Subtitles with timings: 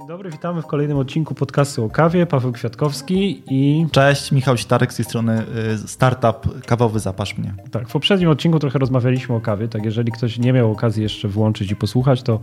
[0.00, 2.26] Dzień dobry, witamy w kolejnym odcinku podcastu o kawie.
[2.26, 3.86] Paweł Kwiatkowski i.
[3.92, 5.42] Cześć, Michał Sitarek z tej strony
[5.84, 7.54] y, startup Kawowy Zapasz Mnie.
[7.70, 11.28] Tak, w poprzednim odcinku trochę rozmawialiśmy o kawie, tak jeżeli ktoś nie miał okazji jeszcze
[11.28, 12.40] włączyć i posłuchać, to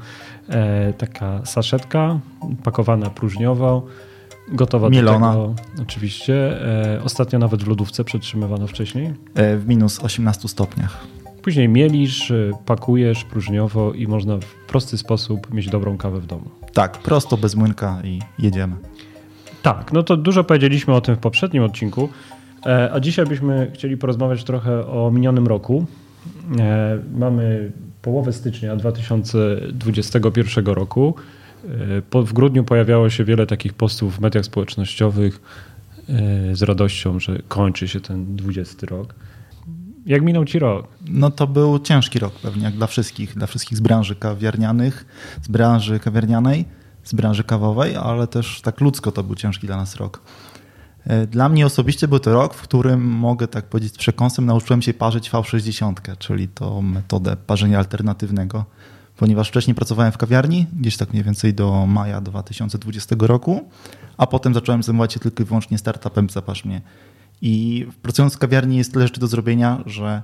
[0.49, 2.19] e, taka saszetka
[2.63, 3.85] pakowana próżniowo,
[4.51, 5.33] gotowa Mielona.
[5.33, 6.61] do tego oczywiście.
[6.95, 9.07] E, ostatnio nawet w lodówce przetrzymywano wcześniej.
[9.39, 11.07] Y, W minus 18 stopniach.
[11.47, 16.49] Później mielisz, e, pakujesz próżniowo i można w prosty sposób mieć dobrą kawę w domu.
[16.73, 18.75] Tak, prosto bez młynka i jedziemy.
[19.63, 22.09] Tak, no to dużo powiedzieliśmy o tym w poprzednim odcinku,
[22.65, 25.85] e, a dzisiaj byśmy chcieli porozmawiać trochę o minionym roku.
[26.59, 31.15] E, Mamy połowę stycznia 2021 roku.
[32.13, 35.41] E, W grudniu pojawiało się wiele takich postów w mediach społecznościowych
[36.53, 39.15] z radością, że kończy się ten 20 rok.
[40.07, 40.87] Jak minął ci rok?
[41.07, 45.05] No to był ciężki rok pewnie, jak dla wszystkich, dla wszystkich z branży kawiarnianych,
[45.41, 46.65] z branży kawiarnianej,
[47.03, 50.21] z branży kawowej, ale też tak ludzko to był ciężki dla nas rok.
[51.23, 54.81] Y, Dla mnie osobiście był to rok, w którym mogę tak powiedzieć z przekąsem nauczyłem
[54.81, 58.65] się parzyć V60, czyli tą metodę parzenia alternatywnego,
[59.17, 63.69] ponieważ wcześniej pracowałem w kawiarni, gdzieś tak mniej więcej do maja 2020 roku,
[64.17, 66.81] a potem zacząłem zajmować się tylko i wyłącznie startupem Zapasz mnie.
[67.41, 70.21] I pracując w kawiarni jest tyle rzeczy do zrobienia, że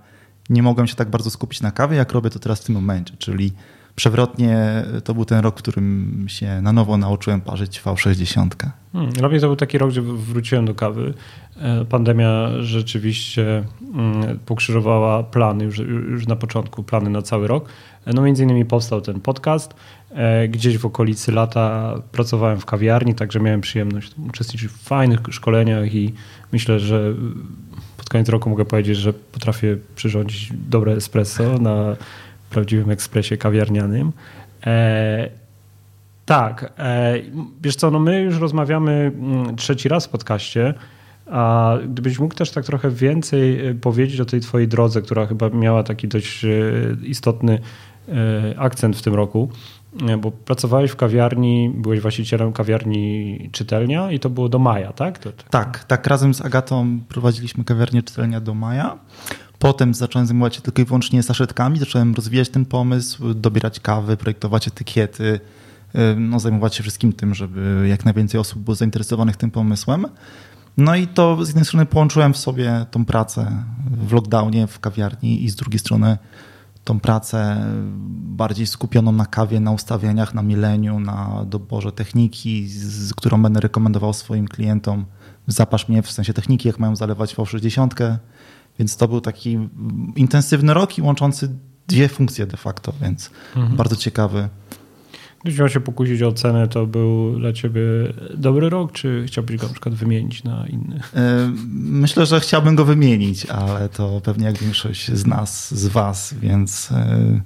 [0.49, 3.13] nie mogłem się tak bardzo skupić na kawie, jak robię to teraz w tym momencie.
[3.17, 3.51] Czyli
[3.95, 8.47] przewrotnie to był ten rok, w którym się na nowo nauczyłem parzyć V60.
[8.93, 11.13] Hmm, Dla mnie to był taki rok, gdzie wróciłem do kawy.
[11.61, 17.69] E, Pandemia rzeczywiście mm, pokrzyżowała plany już, już na początku, plany na cały rok.
[18.05, 19.73] No między innymi powstał ten podcast.
[20.11, 25.93] E, Gdzieś w okolicy lata pracowałem w kawiarni, także miałem przyjemność uczestniczyć w fajnych szkoleniach
[25.93, 26.13] i
[26.51, 27.13] myślę, że
[27.97, 31.95] pod koniec roku mogę powiedzieć, że potrafię przyrządzić dobre espresso na
[32.49, 34.11] prawdziwym ekspresie kawiarnianym.
[34.65, 35.29] E,
[36.25, 36.73] tak.
[36.77, 37.13] E,
[37.61, 40.73] wiesz co, no my już rozmawiamy mm, trzeci raz w podcaście,
[41.31, 45.83] a gdybyś mógł też tak trochę więcej powiedzieć o tej twojej drodze, która chyba miała
[45.83, 46.45] taki dość
[47.03, 47.59] istotny
[48.57, 49.49] akcent w tym roku,
[50.07, 55.19] e, bo pracowałeś w kawiarni, byłeś właścicielem kawiarni Czytelnia i to było do maja, tak?
[55.19, 58.97] To, to, Tak, tak, razem z Agatą prowadziliśmy kawiarnię czytelnia do maja.
[59.59, 64.67] Potem zacząłem zajmować się tylko i wyłącznie saszetkami, zacząłem rozwijać ten pomysł, dobierać kawy, projektować
[64.67, 65.39] etykiety,
[65.95, 70.05] y, no, zajmować się wszystkim tym, żeby jak najwięcej osób było zainteresowanych tym pomysłem.
[70.77, 75.43] No i to z jednej strony połączyłem w sobie tą pracę w lockdownie w kawiarni
[75.43, 76.17] i z drugiej strony
[76.83, 77.65] tą pracę
[78.11, 84.13] bardziej skupioną na kawie, na ustawieniach, na mileniu, na doborze techniki, z którą będę rekomendował
[84.13, 85.05] swoim klientom.
[85.47, 88.17] Zapasz mnie w sensie techniki, jak mają zalewać V60.
[88.79, 89.69] Więc to był taki
[90.15, 91.49] intensywny rok i łączący
[91.87, 93.31] dwie funkcje de facto, więc
[93.77, 94.49] bardzo ciekawy.
[95.43, 97.81] Gdybyś miał się pokusić o cenę, to był dla ciebie
[98.37, 100.99] dobry rok, czy chciałbyś go na przykład wymienić na inny?
[101.15, 106.33] E, Myślę, że chciałbym go wymienić, ale to pewnie jak większość z nas, z was,
[106.41, 107.41] więc e,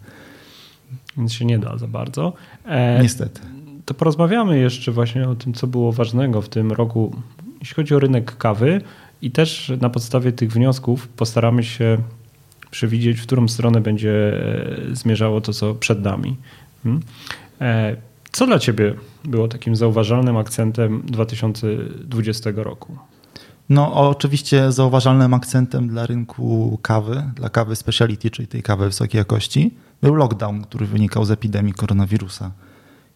[1.18, 2.34] Więc się nie da za bardzo.
[2.66, 3.42] E, niestety.
[3.86, 7.16] To porozmawiamy jeszcze właśnie o tym, co było ważnego w tym roku,
[7.60, 8.82] jeśli chodzi o rynek kawy
[9.22, 11.98] i też na podstawie tych wniosków postaramy się
[12.72, 14.34] przewidzieć, w którą stronę będzie
[14.92, 16.38] zmierzało to, co przed nami.
[16.84, 17.02] Hmm?
[17.62, 17.96] E,
[18.32, 18.94] Co dla ciebie
[19.26, 22.98] było takim zauważalnym akcentem 2020 roku?
[23.70, 29.74] No, oczywiście zauważalnym akcentem dla rynku kawy, dla kawy speciality, czyli tej kawy wysokiej jakości,
[30.02, 32.52] był lockdown, który wynikał z epidemii koronawirusa.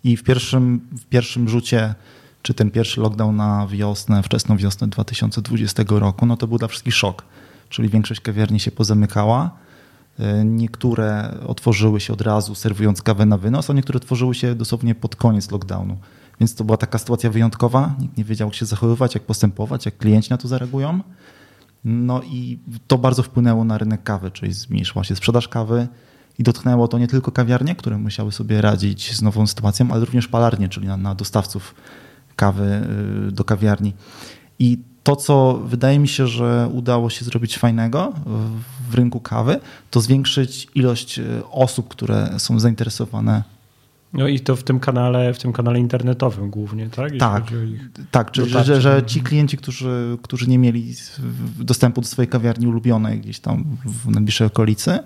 [0.03, 1.95] I w pierwszym, w pierwszym rzucie,
[2.41, 6.95] czy ten pierwszy lockdown na wiosnę, wczesną wiosnę 2020 roku, no to był dla wszystkich
[6.95, 7.23] szok.
[7.69, 9.51] Czyli większość kawiarni się pozamykała.
[10.19, 14.95] Y, Niektóre otworzyły się od razu, serwując kawę na wynos, a niektóre otworzyły się dosłownie
[14.95, 15.97] pod koniec lockdownu.
[16.39, 17.95] Więc to była taka sytuacja wyjątkowa.
[17.99, 20.99] Nikt nie wiedział, jak się zachowywać, jak postępować, jak klienci na to zareagują.
[21.85, 25.87] No i to bardzo wpłynęło na rynek kawy, czyli zmniejszyła się sprzedaż kawy
[26.39, 30.27] i dotknęło to nie tylko kawiarnie, które musiały sobie radzić z nową sytuacją, ale również
[30.27, 31.75] palarnie, czyli na, na dostawców
[32.35, 32.81] kawy
[33.27, 33.93] y, do kawiarni.
[34.59, 38.13] I to, co wydaje mi się, że udało się zrobić fajnego
[38.89, 39.59] w- rynku kawy,
[39.91, 43.43] to zwiększyć ilość y, osób, które są zainteresowane
[44.13, 47.03] No i to w tym kanale, w tym kanale internetowym głównie, tak?
[47.03, 47.43] Jeśli Tak.
[48.11, 48.65] Tak, że, dotarcie.
[48.65, 50.93] że, że ci klienci, którzy, którzy nie mieli
[51.59, 54.99] dostępu do swojej kawiarni ulubionej gdzieś tam w najbliższej okolicy,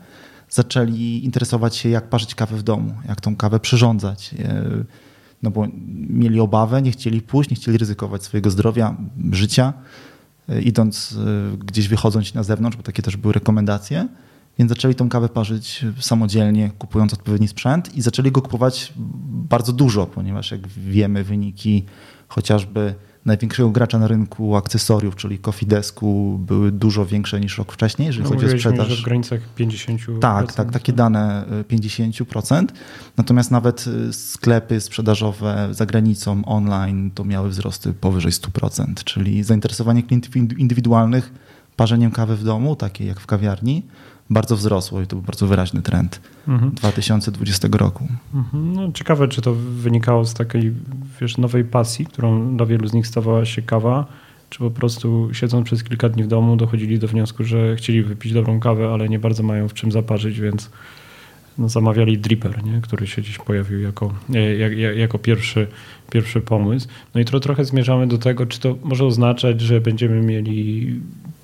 [0.50, 4.36] zaczęli interesować się, jak parzyć kawę w domu, jak tą kawę przyrządzać.
[5.44, 5.68] No bo
[6.10, 8.96] mieli obawę, nie chcieli pójść, nie chcieli ryzykować swojego zdrowia,
[9.32, 9.74] życia,
[10.50, 11.18] e, idąc
[11.54, 14.08] e, gdzieś wychodząc na zewnątrz, bo takie też były rekomendacje.
[14.60, 18.94] Więc zaczęli tą kawę parzyć samodzielnie, kupując odpowiedni sprzęt i zaczęli go kupować
[19.50, 21.86] bardzo dużo, ponieważ jak wiemy wyniki
[22.28, 28.06] chociażby największego gracza na rynku akcesoriów, czyli Coffee Desku, były dużo większe niż rok wcześniej,
[28.06, 28.88] jeżeli no, chodzi o sprzedaż.
[28.88, 30.20] Że w granicach 50%.
[30.20, 32.66] Tak, tak, takie dane 50%.
[33.18, 40.36] Natomiast nawet sklepy sprzedażowe za granicą online to miały wzrosty powyżej 100%, czyli zainteresowanie klientów
[40.36, 41.34] indywidualnych
[41.76, 43.84] parzeniem kawy w domu, takie jak w kawiarni,
[44.30, 46.72] bardzo wzrosło i to był bardzo wyraźny trend mhm.
[46.72, 48.08] 2020 roku.
[48.34, 48.74] Mhm.
[48.74, 50.74] No, ciekawe, czy to wynikało z takiej
[51.22, 54.06] wiesz, nowej pasji, którą dla wielu z nich stawała się kawa,
[54.50, 58.34] czy po prostu siedząc przez kilka dni w domu dochodzili do wniosku, że chcieli wypić
[58.34, 60.70] dobrą kawę, ale nie bardzo mają w czym zaparzyć, więc
[61.58, 62.82] no, zamawiali dripper, nie?
[62.82, 65.68] który się dziś pojawił jako, e, jak, jako pierwszy,
[66.12, 66.88] pierwszy pomysł.
[67.16, 71.00] No i to trochę zmierzamy do tego, czy to może oznaczać, że będziemy mieli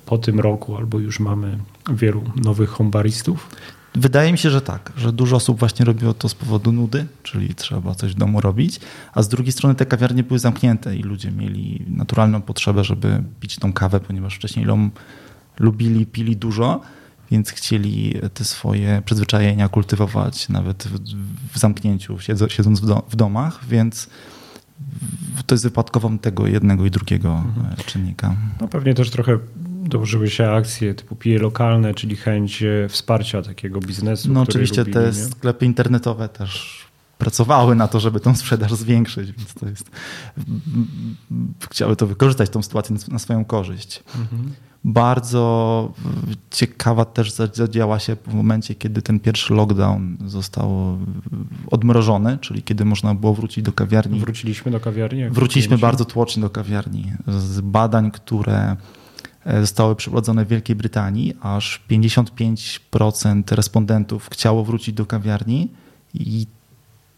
[0.06, 1.58] po tym roku albo już mamy
[1.90, 3.48] wielu nowych homebaristów?
[3.94, 7.54] Wydaje mi się, że tak, że dużo osób właśnie robiło to z powodu nudy, czyli
[7.54, 8.80] trzeba coś w domu robić,
[9.14, 13.56] a z drugiej strony te kawiarnie były zamknięte i ludzie mieli naturalną potrzebę, żeby pić
[13.56, 14.90] tą kawę, ponieważ wcześniej ją
[15.58, 16.80] lubili, pili dużo,
[17.30, 20.88] więc chcieli te swoje przyzwyczajenia kultywować nawet
[21.52, 22.18] w, zamknięciu,
[22.48, 24.08] siedząc w, do, w domach, więc
[25.46, 27.76] to jest wypadkową tego jednego i drugiego mhm.
[27.86, 28.36] czynnika.
[28.60, 29.38] No pewnie też trochę
[29.82, 34.32] dołożyły się akcje typu pije lokalne, czyli chęć wsparcia takiego biznesu.
[34.32, 35.12] No oczywiście lubili, te nie?
[35.12, 36.82] sklepy internetowe też
[37.18, 39.90] pracowały na to, żeby tą sprzedaż zwiększyć, więc to jest.
[41.70, 44.02] Chciały to wykorzystać, tą sytuację na swoją korzyść.
[44.18, 44.52] Mhm.
[44.84, 45.92] Bardzo
[46.50, 50.98] ciekawa też zadziała się w momencie, kiedy ten pierwszy lockdown został
[51.70, 54.20] odmrożony, czyli kiedy można było wrócić do kawiarni.
[54.20, 55.30] Wróciliśmy do kawiarni?
[55.30, 57.12] Wróciliśmy bardzo tłocznie do kawiarni.
[57.26, 58.76] Z badań, które
[59.60, 65.68] zostały przeprowadzone w Wielkiej Brytanii, aż 55% respondentów chciało wrócić do kawiarni
[66.14, 66.46] i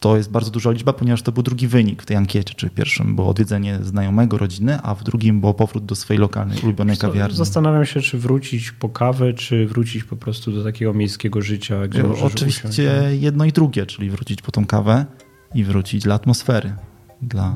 [0.04, 3.16] to jest bardzo duża liczba, ponieważ to był drugi wynik w tej ankiecie, czyli pierwszym
[3.16, 7.36] było odwiedzenie znajomego, rodziny, a w drugim było powrót do swojej lokalnej, ulubionej kawiarni.
[7.36, 12.02] Zastanawiam się, czy wrócić po kawę, czy wrócić po prostu do takiego miejskiego życia, gdzie
[12.02, 13.22] no, Oczywiście usiąść.
[13.22, 15.06] jedno i drugie, czyli wrócić po tą kawę
[15.54, 16.74] i wrócić dla atmosfery,
[17.22, 17.54] dla,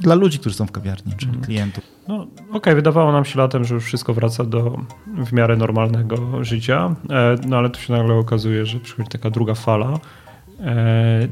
[0.00, 1.44] dla ludzi, którzy są w kawiarni, czyli mhm.
[1.44, 1.84] klientów.
[2.08, 4.78] No, Okej, okay, wydawało nam się latem, że już wszystko wraca do
[5.26, 9.54] w miarę normalnego życia, e, no ale tu się nagle okazuje, że przychodzi taka druga
[9.54, 9.98] fala.
[10.60, 11.28] E,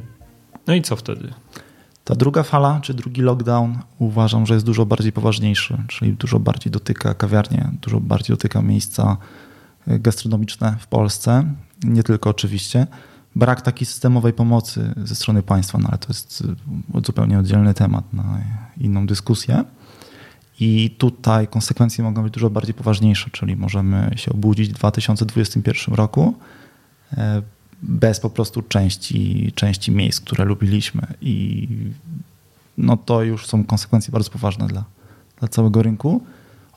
[0.66, 1.32] no i co wtedy?
[2.04, 6.72] Ta druga fala, czy drugi lockdown, uważam, że jest dużo bardziej poważniejszy, czyli dużo bardziej
[6.72, 9.16] dotyka kawiarnie, dużo bardziej dotyka miejsca
[9.86, 11.54] e, gastronomiczne w Polsce,
[11.84, 12.86] nie tylko oczywiście.
[13.38, 16.44] Brak takiej systemowej pomocy ze strony państwa, no ale to jest
[17.04, 18.40] zupełnie oddzielny temat na
[18.76, 19.64] inną dyskusję.
[20.60, 26.34] I tutaj konsekwencje mogą być dużo bardziej poważniejsze, czyli możemy się obudzić w 2021 roku
[27.16, 27.42] e,
[27.82, 31.06] bez po prostu części, części miejsc, które lubiliśmy.
[31.20, 31.68] I
[32.78, 34.84] no to już są konsekwencje bardzo poważne dla,
[35.38, 36.22] dla całego rynku.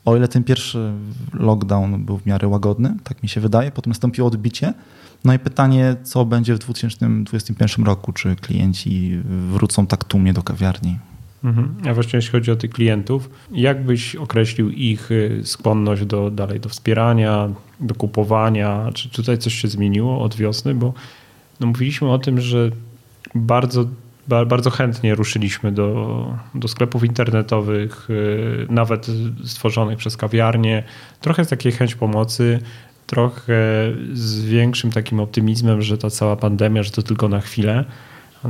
[0.05, 0.93] O ile ten pierwszy
[1.33, 4.73] lockdown był w miarę łagodny, tak mi się wydaje, potem nastąpiło odbicie.
[5.23, 8.13] No i pytanie, co będzie w 2021 roku?
[8.13, 10.99] Czy klienci wrócą tak tłumnie do kawiarni?
[11.43, 11.75] Mhm.
[11.89, 16.59] A właśnie jeśli chodzi o tych klientów, jak byś określił ich y, skłonność do dalej
[16.59, 18.89] do wspierania, do kupowania?
[18.93, 20.75] Czy tutaj coś się zmieniło od wiosny?
[20.75, 20.93] Bo
[21.59, 22.71] no mówiliśmy o tym, że
[23.35, 23.85] bardzo,
[24.27, 29.07] bardzo chętnie ruszyliśmy do, do sklepów internetowych, y, nawet
[29.45, 30.83] stworzonych przez kawiarnie.
[31.21, 32.59] Trochę jest takiej chęć pomocy,
[33.07, 33.53] trochę
[34.13, 37.85] z większym takim optymizmem, że ta cała pandemia, że to tylko na chwilę.
[38.43, 38.49] A,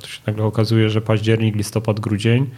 [0.00, 2.50] tu się nagle okazuje, że październik, listopad, grudzień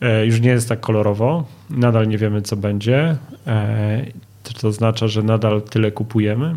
[0.00, 1.44] e, już nie jest tak kolorowo.
[1.70, 3.16] Nadal nie wiemy, co będzie.
[3.46, 4.06] E,
[4.44, 6.56] czy to oznacza, że nadal tyle kupujemy?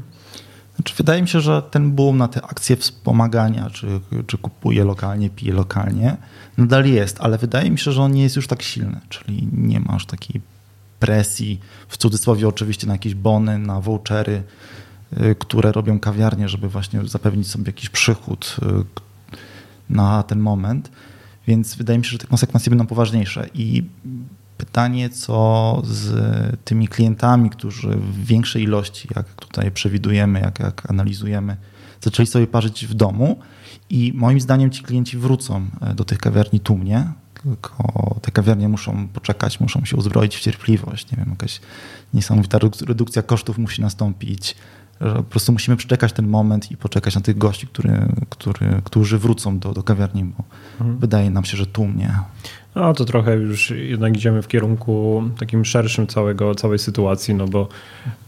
[0.76, 3.88] Znaczy, wydaje mi się, że ten boom na te akcje wspomagania, czy,
[4.28, 6.18] czy kupuje lokalnie, pije lokalnie,
[6.58, 9.80] nadal jest, ale wydaje mi się, że on nie jest już tak silny, czyli nie
[9.80, 10.42] masz takiej
[11.06, 14.44] presji, w cudzysłowie oczywiście na jakieś bony, na vouchery,
[15.22, 18.66] Y, które robią kawiarnie, żeby właśnie zapewnić sobie jakiś przychód y,
[19.90, 20.92] na ten moment.
[21.48, 23.50] Więc wydaje mi się, że te konsekwencje będą poważniejsze.
[23.54, 23.84] I
[24.58, 26.16] pytanie, co z
[26.66, 31.58] tymi klientami, którzy w większej ilości, jak tutaj przewidujemy, jak, jak analizujemy,
[32.02, 33.40] zaczęli sobie parzyć w domu.
[33.90, 37.12] I moim zdaniem ci klienci wrócą e, do tych kawiarni tłumnie,
[37.44, 41.12] tylko te kawiarnie muszą poczekać, muszą się uzbroić w cierpliwość.
[41.12, 41.62] Nie wiem, jakaś
[42.14, 44.56] niesamowita redukcja kosztów musi nastąpić,
[45.02, 49.18] że po prostu musimy przeczekać ten moment i poczekać na tych gości, który, który, którzy
[49.18, 50.44] wrócą do, do kawiarni, bo
[50.80, 50.98] mhm.
[50.98, 52.20] wydaje nam się, że tłumnie.
[52.76, 57.68] No to trochę już jednak idziemy w kierunku takim szerszym całego, całej sytuacji, no bo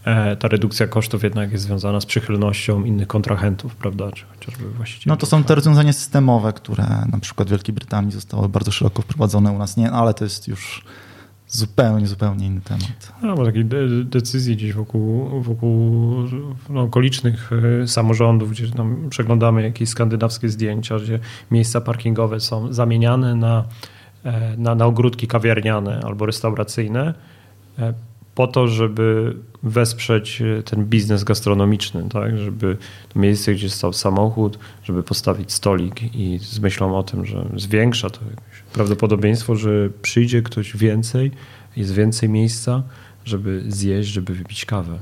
[0.04, 4.12] e, ta redukcja kosztów jednak jest związana z przychylnością innych kontrahentów, prawda?
[4.12, 5.10] Czy chociażby właścicieli.
[5.10, 9.02] No to są te rozwiązania systemowe, które na przykład w Wielkiej Brytanii zostały bardzo szeroko
[9.02, 10.84] wprowadzone, u nas nie, ale to jest już
[11.48, 13.12] zupełnie, zupełnie inny temat.
[13.22, 16.14] No, bo takiej de decyzji gdzieś wokół, wokół
[16.68, 17.50] no, okolicznych
[17.82, 21.18] e, samorządów, gdzie tam przeglądamy jakieś skandynawskie zdjęcia, gdzie
[21.50, 23.64] miejsca parkingowe są zamieniane na
[24.56, 27.14] na, na ogródki kawiarniane albo restauracyjne,
[27.78, 27.94] e,
[28.34, 32.38] po to, żeby wesprzeć e, ten biznes gastronomiczny, tak?
[32.38, 32.76] żeby
[33.08, 38.10] to miejsce, gdzie stał samochód, żeby postawić stolik i z myślą o tym, że zwiększa
[38.10, 38.20] to
[38.72, 41.30] prawdopodobieństwo, że przyjdzie ktoś więcej,
[41.76, 42.82] jest więcej miejsca,
[43.24, 44.92] żeby zjeść, żeby wypić kawę.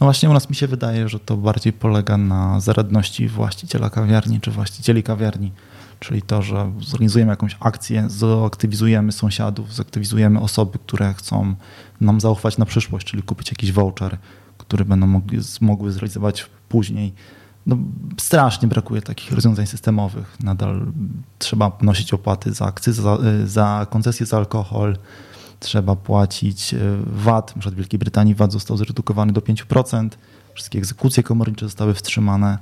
[0.00, 4.40] No właśnie u nas mi się wydaje, że to bardziej polega na zaradności właściciela kawiarni
[4.40, 5.52] czy właścicieli kawiarni
[6.02, 11.54] czyli to, że zorganizujemy jakąś akcję, zaktywizujemy sąsiadów, zaktywizujemy osoby, które chcą
[12.00, 14.18] nam zaufać na przyszłość, czyli kupić jakiś voucher,
[14.58, 17.12] który będą mogli, mogły zrealizować później.
[17.66, 17.76] No,
[18.20, 20.36] strasznie brakuje takich rozwiązań systemowych.
[20.40, 20.86] Nadal
[21.38, 24.96] trzeba nosić opłaty za akcyzę, za, za koncesję za alkohol,
[25.60, 27.56] trzeba płacić e, VAT.
[27.56, 30.08] Na w Wielkiej Brytanii VAT został zredukowany do 5%,
[30.54, 32.58] wszystkie egzekucje komornicze zostały wstrzymane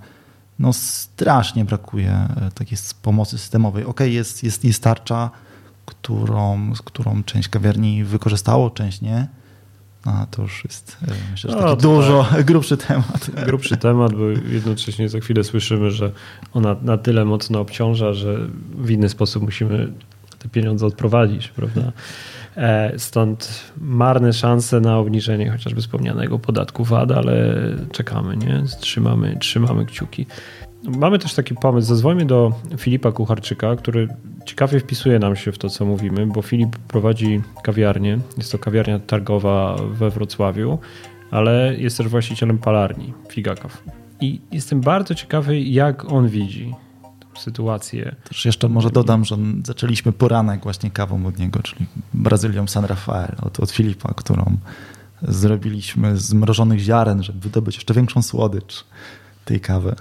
[0.60, 3.84] no strasznie brakuje e, takiej pomocy systemowej.
[3.84, 5.30] Ok, jest, jest, jest tarcza,
[5.86, 9.26] którą, z którą część kawiarni wykorzystało, część nie.
[10.04, 12.44] A to już jest e, myślę, że no, taki dużo tak.
[12.50, 13.30] grubszy temat.
[13.46, 16.12] Grubszy temat, bo jednocześnie za chwilę słyszymy, że
[16.54, 18.36] ona na tyle mocno obciąża, że
[18.74, 19.92] w inny sposób musimy
[20.38, 21.92] te pieniądze odprowadzić, prawda?
[22.56, 27.56] E, stąd marne szanse na obniżenie chociażby wspomnianego podatku VAT, ale
[27.92, 28.62] czekamy, nie?
[28.80, 30.26] Trzymamy, trzymamy kciuki.
[30.84, 31.88] Mamy też taki pomysł.
[31.88, 34.08] Zadzwońmy do Filipa Kucharczyka, który
[34.44, 38.18] ciekawie wpisuje nam się w to, co mówimy, bo Filip prowadzi kawiarnię.
[38.38, 40.78] Jest to kawiarnia targowa we Wrocławiu,
[41.30, 43.82] ale jest też właścicielem palarni Figakaw.
[44.20, 46.74] I jestem bardzo ciekawy, jak on widzi
[47.40, 48.16] sytuację.
[48.24, 53.36] Też jeszcze może dodam, że zaczęliśmy poranek właśnie kawą od niego, czyli Brazylią San Rafael
[53.42, 54.56] od, od Filipa, którą
[55.22, 58.84] zrobiliśmy z mrożonych ziaren, żeby wydobyć jeszcze większą słodycz
[59.44, 59.94] tej kawy.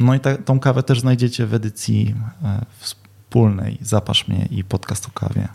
[0.00, 5.06] No i ta, tą kawę też znajdziecie w edycji e, wspólnej Zapasz mnie i podcast
[5.06, 5.48] o kawie.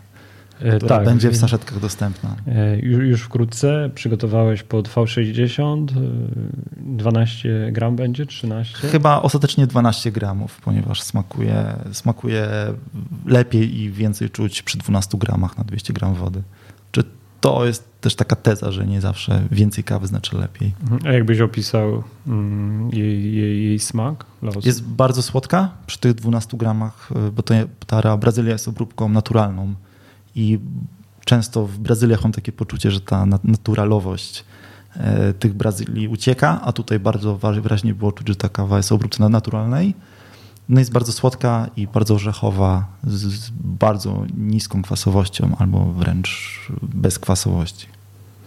[0.60, 2.36] E, która tak, będzie w saszetkach dostępna.
[2.46, 5.86] E, już wkrótce przygotowałeś pod V60,
[6.76, 8.88] 12 gram będzie, 13?
[8.88, 12.48] Chyba ostatecznie 12 gramów, ponieważ smakuje, smakuje
[13.26, 16.42] lepiej i więcej czuć przy 12 gramach na 200 gram wody.
[16.92, 17.04] Czy
[17.40, 20.74] to jest też taka teza, że nie zawsze więcej kawy znaczy lepiej.
[20.82, 21.00] Mhm.
[21.06, 24.26] A jakbyś opisał mm, jej, jej, jej, smak?
[24.64, 27.54] Jest bardzo słodka przy tych 12 gramach, bo to,
[27.86, 29.74] ta Brazylia jest obróbką naturalną
[30.34, 30.58] i
[31.24, 34.44] często w Brazyliach mam takie poczucie, że ta naturalowość
[34.96, 39.28] e, tych Brazylii ucieka, a tutaj bardzo wyraźnie było czuć, że ta kawa jest obróbce
[39.28, 39.94] naturalnej.
[40.68, 47.86] No jest bardzo słodka i bardzo orzechowa, z bardzo niską kwasowością albo wręcz bez kwasowości.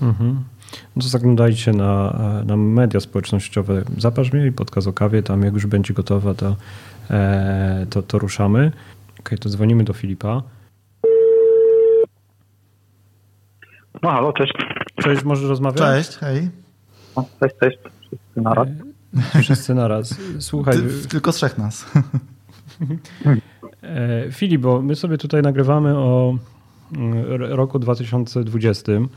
[0.01, 0.43] Mhm.
[0.95, 3.83] No to zaglądajcie na, na media społecznościowe.
[3.97, 5.23] Zapasz mnie i podcast o kawie.
[5.23, 6.55] Tam jak już będzie gotowa, to,
[7.09, 8.71] e, to, to ruszamy.
[9.19, 10.43] Ok, to dzwonimy do Filipa.
[14.03, 14.53] No halo, cześć.
[14.95, 15.79] Cześć, możesz rozmawiać?
[15.79, 16.49] Cześć, hej.
[17.15, 17.77] No, cześć, cześć.
[18.07, 18.67] Wszyscy naraz.
[19.35, 20.15] E, wszyscy naraz.
[20.39, 20.77] Słuchaj.
[20.77, 21.85] Ty, tylko trzech nas.
[23.83, 26.35] E, Filip, bo my sobie tutaj nagrywamy o
[27.39, 28.91] roku 2020.
[28.91, 29.07] E,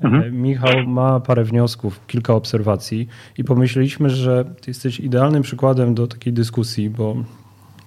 [0.00, 0.42] mhm.
[0.42, 6.32] Michał ma parę wniosków, kilka obserwacji i pomyśleliśmy, że ty jesteś idealnym przykładem do takiej
[6.32, 7.16] dyskusji, bo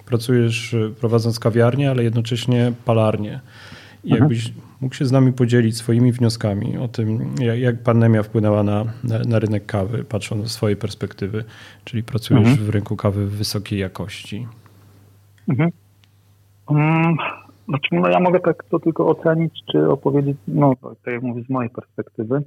[0.06, 3.40] pracujesz prowadząc kawiarnię, ale jednocześnie palarnię.
[4.04, 4.30] I mhm.
[4.80, 9.38] Mógł się z nami podzielić swoimi wnioskami o tym, jak pandemia wpłynęła na, na, na
[9.38, 11.44] rynek kawy, patrząc z swojej perspektywy,
[11.84, 12.66] czyli pracujesz mhm.
[12.66, 14.46] w rynku kawy wysokiej jakości.
[15.48, 15.70] Mhm.
[16.68, 17.16] Um,
[17.68, 21.50] znaczy, no ja mogę tak to tylko ocenić, czy opowiedzieć, no tak jak mówię, z
[21.50, 22.42] mojej perspektywy.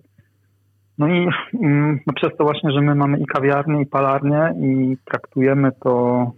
[0.97, 4.97] No i um, no przez to właśnie, że my mamy i kawiarnię, i palarnię i
[5.05, 6.31] traktujemy to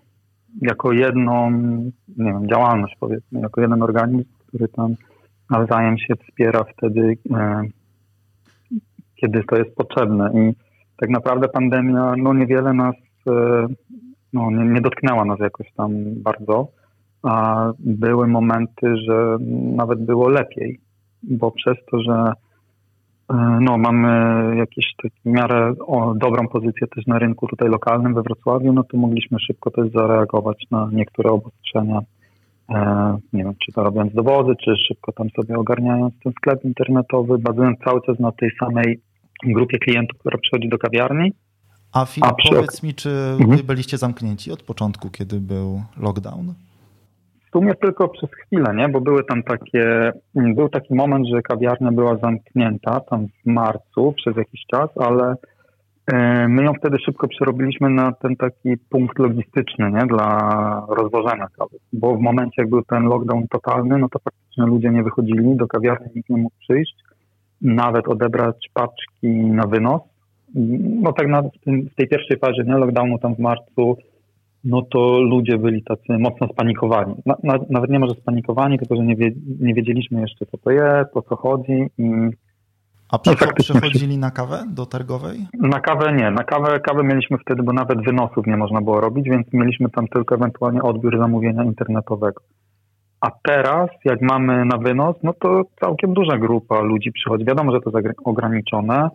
[0.62, 1.51] jako jedną,
[2.17, 4.95] nie wiem, działalność powiedzmy, jako jeden organizm, który tam
[5.51, 7.62] nawzajem się wspiera wtedy, e,
[9.15, 10.31] kiedy to jest potrzebne.
[10.34, 10.53] I
[10.98, 12.96] tak naprawdę pandemia no niewiele nas,
[13.27, 13.67] e,
[14.34, 16.67] no, nie, nie dotknęła nas jakoś tam bardzo,
[17.24, 19.38] a były momenty, że
[19.75, 20.79] nawet było lepiej,
[21.24, 22.34] bo przez to, że
[23.29, 24.12] e, no, mamy
[24.55, 28.84] jakieś takie w miarę o, dobrą pozycję też na rynku tutaj lokalnym we Wrocławiu, no
[28.84, 32.00] to mogliśmy szybko też zareagować na niektóre obostrzenia
[33.34, 37.80] nie wiem, czy to robiąc dowozy, czy szybko tam sobie ogarniając ten sklep internetowy, bazując
[37.80, 39.00] cały czas na tej samej
[39.46, 41.34] grupie klientów, która przychodzi do kawiarni.
[41.94, 42.56] A Filip, A przy...
[42.56, 43.58] powiedz mi, czy mhm.
[43.58, 46.54] wy byliście zamknięci od początku, kiedy był lockdown?
[47.48, 48.90] W sumie tylko przez chwilę, nie?
[48.90, 54.38] Bo były tam takie, był taki moment, że kawiarnia była zamknięta tam w marcu przez
[54.38, 55.36] jakiś czas, ale e,
[56.48, 60.06] my ją wtedy szybko przerobiliśmy na ten taki punkt logistyczny, nie?
[60.06, 61.77] Dla rozwożenia kawy.
[61.94, 65.68] Bo w momencie, jak był ten lockdown totalny, no to faktycznie ludzie nie wychodzili, do
[65.68, 66.96] kawiarni nikt nie mógł przyjść,
[67.62, 70.01] nawet odebrać paczki na wynos.
[71.01, 72.74] No tak na, w tej pierwszej fazie, nie?
[72.74, 73.98] Lockdownu tam w marcu
[74.63, 77.15] no to ludzie byli tacy mocno spanikowani.
[77.25, 80.72] Na, na, nawet nie może spanikowani, tylko że nie, wie, nie wiedzieliśmy jeszcze, co to
[80.72, 81.86] jest, o co chodzi.
[81.98, 82.12] I,
[83.12, 85.48] A no, przechodzili na kawę do targowej?
[85.53, 86.32] Na kawę nie.
[86.32, 90.08] Na kawę, kawę mieliśmy wtedy, bo nawet wynosów nie można było robić, więc mieliśmy tam
[90.08, 92.41] tylko ewentualnie odbiór zamówienia internetowego.
[93.22, 97.46] A teraz, jak mamy na wynos, no to całkiem duża grupa ludzi przychodzi.
[97.46, 99.10] Wiadomo, że to jest ograniczone,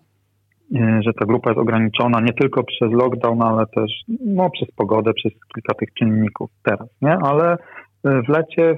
[0.74, 3.90] E, że ta grupa jest ograniczona nie tylko przez lockdown, ale też
[4.24, 7.18] no, przez pogodę, przez kilka tych czynników teraz, nie?
[7.22, 8.76] Ale e, w lecie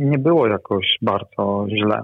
[0.00, 2.02] nie było jakoś bardzo źle.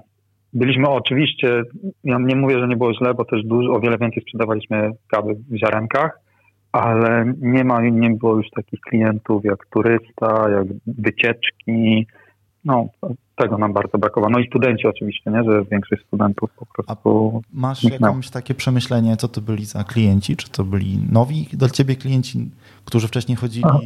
[0.53, 1.63] Byliśmy oczywiście,
[2.05, 5.35] ja nie mówię, że nie było źle, bo też dużo, o wiele więcej sprzedawaliśmy kawy
[5.51, 6.21] w ziarenkach,
[6.73, 12.07] ale nie ma, nie było już takich klientów jak turysta, jak wycieczki,
[12.65, 12.89] no,
[13.37, 14.31] tego nam bardzo brakowało.
[14.31, 15.45] No i studenci oczywiście, nie?
[15.45, 17.43] że większość studentów po prostu...
[17.53, 20.37] A masz jakieś takie przemyślenie, co to byli za klienci?
[20.37, 22.51] Czy to byli nowi do ciebie klienci,
[22.85, 23.79] którzy wcześniej chodzili Aha.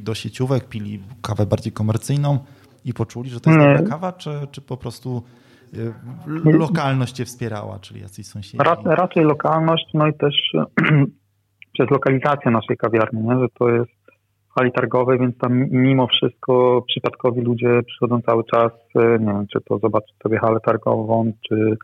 [0.00, 2.38] do sieciówek, pili kawę bardziej komercyjną
[2.84, 5.22] i poczuli, że to jest dobra kawa, czy, czy po prostu
[6.44, 8.58] lokalność cię wspierała, czyli jacyś sąsiedzi?
[8.84, 10.34] raczej lokalność, no i też
[11.74, 13.38] przez lokalizację naszej kawiarni, nie?
[13.38, 14.00] że to jest
[14.54, 19.60] hali targowej, więc tam mimo wszystko przypadkowi ludzie przychodzą cały czas, e, nie wiem, czy
[19.60, 21.76] to zobaczyć sobie halę targową, czy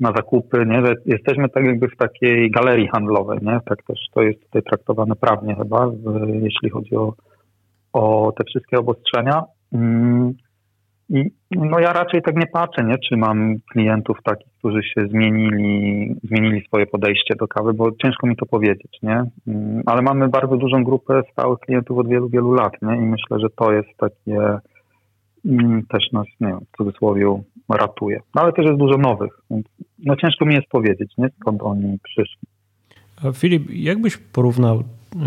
[0.00, 0.86] na zakupy, nie?
[0.86, 3.60] Że jesteśmy tak jakby w takiej galerii handlowej, nie?
[3.66, 5.90] Tak też to jest tutaj traktowane prawnie chyba,
[6.42, 7.14] jeśli chodzi o,
[7.92, 9.42] o te wszystkie obostrzenia.
[11.12, 12.98] I no ja raczej tak nie patrzę, nie?
[13.08, 18.36] czy mam klientów takich, którzy się zmienili, zmienili swoje podejście do kawy, bo ciężko mi
[18.36, 19.24] to powiedzieć, nie?
[19.46, 22.96] Mm, ale mamy bardzo dużą grupę stałych klientów od wielu, wielu lat, nie?
[22.96, 24.58] I myślę, że to jest takie
[25.44, 28.20] mm, też nas, nie wiem, w cudzysłowie ratuje.
[28.34, 29.66] No ale też jest dużo nowych, więc
[29.98, 31.28] no ciężko mi jest powiedzieć, nie?
[31.40, 32.48] Skąd oni przyszli.
[33.34, 34.82] Filip, jakbyś porównał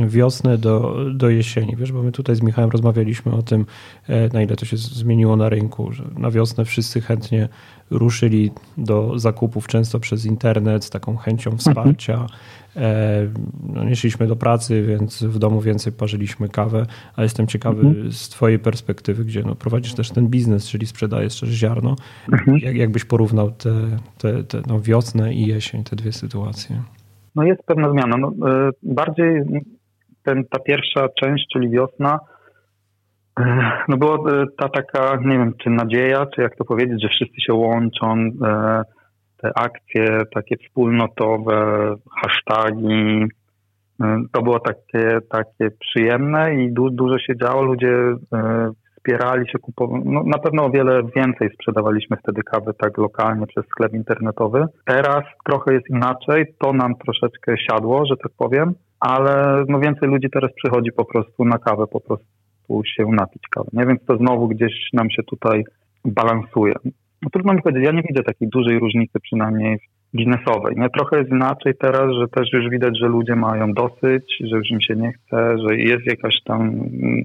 [0.07, 3.65] wiosnę do, do jesieni, wiesz, bo my tutaj z Michałem rozmawialiśmy o tym,
[4.07, 7.49] e, na ile to się zmieniło na rynku, że na wiosnę wszyscy chętnie
[7.89, 11.59] ruszyli do zakupów, często przez internet, z taką chęcią mhm.
[11.59, 12.13] wsparcia.
[12.13, 12.29] Mhm.
[13.73, 18.11] No, nie szliśmy do pracy, więc w domu więcej parzyliśmy kawę, a jestem ciekawy mhm.
[18.11, 21.95] z twojej perspektywy, gdzie no, prowadzisz też ten biznes, czyli sprzedajesz też ziarno.
[22.31, 22.57] Mhm.
[22.57, 26.83] Jak, jakbyś porównał te, te, te no, wiosnę i jesień, te dwie sytuacje?
[27.35, 28.17] No jest pewna zmiana.
[28.17, 29.43] No, e, bardziej
[30.23, 32.19] ten, ta pierwsza część, czyli wiosna,
[33.39, 37.09] e, no było e, ta taka, nie wiem, czy nadzieja, czy jak to powiedzieć, że
[37.09, 38.31] wszyscy się łączą,
[39.37, 43.25] te akcje takie wspólnotowe, hasztagi,
[44.31, 48.15] to było takie, takie przyjemne i du, dużo się działo, ludzie
[49.05, 53.65] wspierali się, kupowali, no, na pewno o wiele więcej sprzedawaliśmy wtedy kawy tak lokalnie przez
[53.65, 54.65] sklep internetowy.
[54.85, 60.29] Teraz trochę jest inaczej, to nam troszeczkę siadło, że tak powiem, ale no więcej ludzi
[60.33, 63.85] teraz przychodzi po prostu na kawę, po prostu się napić kawy, nie?
[63.85, 65.63] Więc to znowu gdzieś nam się tutaj
[66.05, 66.73] balansuje.
[67.21, 69.79] No, trudno mi powiedzieć, ja nie widzę takiej dużej różnicy przynajmniej
[70.15, 70.75] biznesowej.
[70.77, 70.89] Nie?
[70.89, 74.81] Trochę jest inaczej teraz, że też już widać, że ludzie mają dosyć, że już im
[74.81, 76.71] się nie chce, że jest jakaś tam,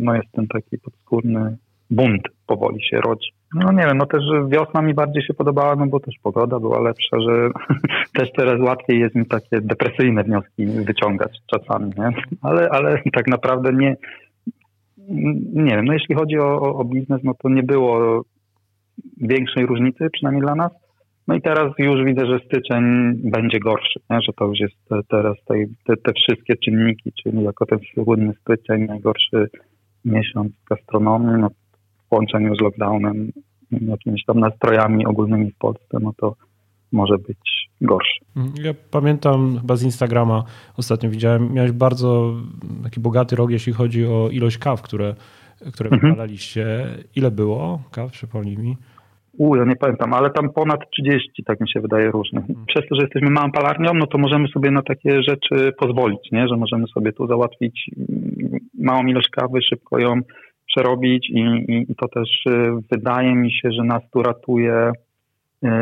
[0.00, 1.56] no jest ten taki podskórny
[1.90, 3.30] bunt powoli się rodzi.
[3.54, 6.80] No nie wiem, no też wiosna mi bardziej się podobała, no bo też pogoda była
[6.80, 7.50] lepsza, że
[8.18, 12.10] też teraz łatwiej jest mi takie depresyjne wnioski wyciągać czasami, nie?
[12.42, 13.96] Ale, ale tak naprawdę nie,
[15.54, 18.22] nie wiem, no jeśli chodzi o, o biznes, no to nie było
[19.16, 20.72] większej różnicy, przynajmniej dla nas.
[21.28, 24.20] No i teraz już widzę, że styczeń będzie gorszy, nie?
[24.20, 24.76] że to już jest
[25.08, 25.36] teraz
[25.86, 29.48] te, te wszystkie czynniki, czyli jako ten słynny styczeń, najgorszy
[30.04, 31.48] miesiąc gastronomii, no
[32.10, 33.32] połączeniu z lockdownem,
[33.70, 36.34] jakimiś tam nastrojami ogólnymi w Polsce, no to
[36.92, 38.20] może być gorszy.
[38.62, 40.44] Ja pamiętam chyba z Instagrama
[40.76, 42.34] ostatnio widziałem, miałeś bardzo
[42.84, 45.14] taki bogaty rok, jeśli chodzi o ilość kaw, które,
[45.72, 46.12] które mhm.
[46.12, 46.86] wypalaliście.
[47.16, 48.76] Ile było kaw, przypomnij mi?
[49.38, 52.50] U, ja nie pamiętam, ale tam ponad 30, tak mi się wydaje, różnych.
[52.50, 52.66] Mhm.
[52.66, 56.48] Przez to, że jesteśmy małą palarnią, no to możemy sobie na takie rzeczy pozwolić, nie?
[56.48, 57.90] że możemy sobie tu załatwić
[58.78, 60.20] małą ilość kawy, szybko ją
[60.70, 62.44] przerobić i, i, i to też
[62.92, 64.92] wydaje mi się, że nas tu ratuje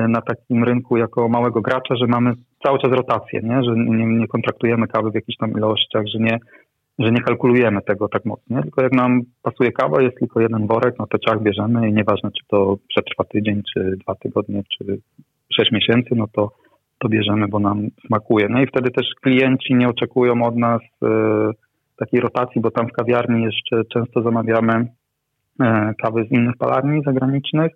[0.08, 2.32] na takim rynku jako małego gracza, że mamy
[2.64, 3.62] cały czas rotację, nie?
[3.62, 6.38] że nie, nie kontraktujemy kawy w jakichś tam ilościach, że nie,
[6.98, 10.94] że nie kalkulujemy tego tak mocno, tylko jak nam pasuje kawa, jest tylko jeden worek,
[10.98, 14.98] no to ciach bierzemy i nieważne, czy to przetrwa tydzień, czy dwa tygodnie, czy
[15.56, 16.50] sześć miesięcy, no to,
[16.98, 18.48] to bierzemy, bo nam smakuje.
[18.48, 21.06] No i wtedy też klienci nie oczekują od nas y,
[21.98, 25.64] takiej rotacji, bo tam w kawiarni jeszcze często zamawiamy y,
[26.02, 27.72] kawy z innych palarni zagranicznych,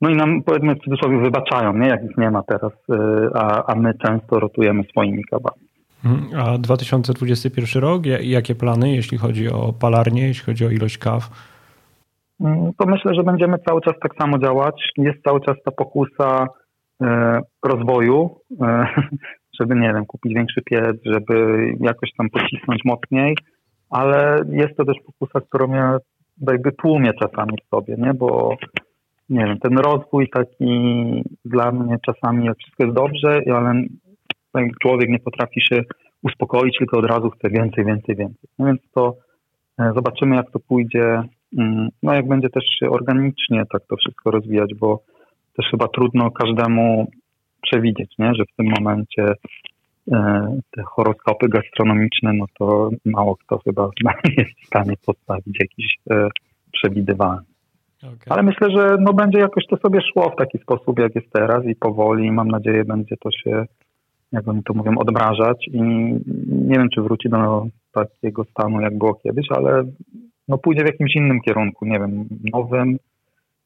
[0.00, 1.88] no i nam, powiedzmy w cudzysłowie, wybaczają, nie?
[1.88, 2.94] jak ich nie ma teraz, y,
[3.34, 5.72] a, a my często rotujemy swoimi kawami.
[6.04, 6.40] Mhm.
[6.40, 11.30] A 2021 rok, jakie plany, jeśli chodzi o palarnię, jeśli chodzi o ilość kaw?
[12.40, 14.74] Mm, to myślę, że będziemy cały czas tak samo działać.
[14.96, 16.46] Jest cały czas ta pokusa
[17.02, 18.30] e, rozwoju,
[18.62, 18.86] e,
[19.60, 23.36] żeby, nie wiem, kupić większy piec, żeby jakoś tam pocisnąć mocniej,
[23.90, 25.98] ale jest to też pokusa, którą ja
[26.50, 28.14] jakby tłumię czasami w sobie, nie?
[28.14, 28.56] bo
[29.28, 30.82] nie wiem, ten rozwój taki
[31.44, 33.84] dla mnie czasami, jak wszystko jest dobrze, ale
[34.82, 35.82] człowiek nie potrafi się
[36.22, 38.48] uspokoić, tylko od razu chce więcej, więcej, więcej.
[38.58, 39.16] No więc to
[39.78, 41.22] e, zobaczymy, jak to pójdzie.
[41.58, 45.02] Mm, no jak będzie też organicznie tak to wszystko rozwijać, bo
[45.56, 47.10] też chyba trudno każdemu
[47.62, 48.34] przewidzieć, nie?
[48.34, 49.34] że w tym momencie
[50.12, 53.90] e, te horoskopy gastronomiczne, no to mało kto chyba
[54.38, 56.28] jest w stanie postawić jakiś e,
[56.72, 57.42] przewidywalny.
[57.98, 58.16] Okay.
[58.28, 61.64] Ale myślę, że no będzie jakoś to sobie szło w taki sposób, jak jest teraz
[61.64, 62.32] i powoli.
[62.32, 63.66] Mam nadzieję, będzie to się
[64.32, 65.80] jak oni to mówią, odmrażać i
[66.48, 69.84] nie wiem, czy wróci do takiego stanu, jak było kiedyś, ale
[70.48, 72.96] no pójdzie w jakimś innym kierunku, nie wiem, nowym.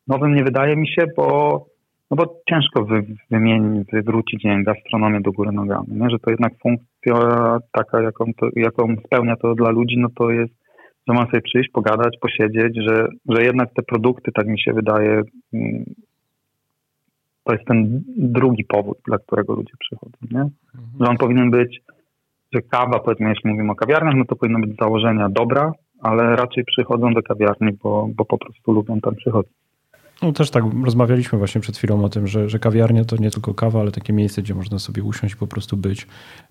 [0.07, 1.67] Nowym nie wydaje mi się, bo,
[2.11, 6.11] no bo ciężko wy, wymienić, wywrócić nie wiem, gastronomię do góry nogami, nie?
[6.11, 10.55] że to jednak funkcja taka, jaką, to, jaką spełnia to dla ludzi, no to jest,
[11.09, 15.23] że ma sobie przyjść, pogadać, posiedzieć, że, że jednak te produkty, tak mi się wydaje,
[15.55, 15.85] mm,
[17.45, 20.41] to jest ten drugi powód, dla którego ludzie przychodzą, nie?
[20.41, 20.53] Mhm.
[21.01, 21.81] Że on powinien być,
[22.53, 26.37] że kawa, powiedzmy, jeśli mówimy o kawiarniach, no to powinno być z założenia dobra, ale
[26.37, 29.66] raczej przychodzą do kawiarni, bo, bo po prostu lubią tam przychodzić.
[30.23, 33.55] No też tak, rozmawialiśmy właśnie przed chwilą o tym, że, że kawiarnia to nie tylko
[33.55, 36.07] kawa, ale takie miejsce, gdzie można sobie usiąść i po prostu być.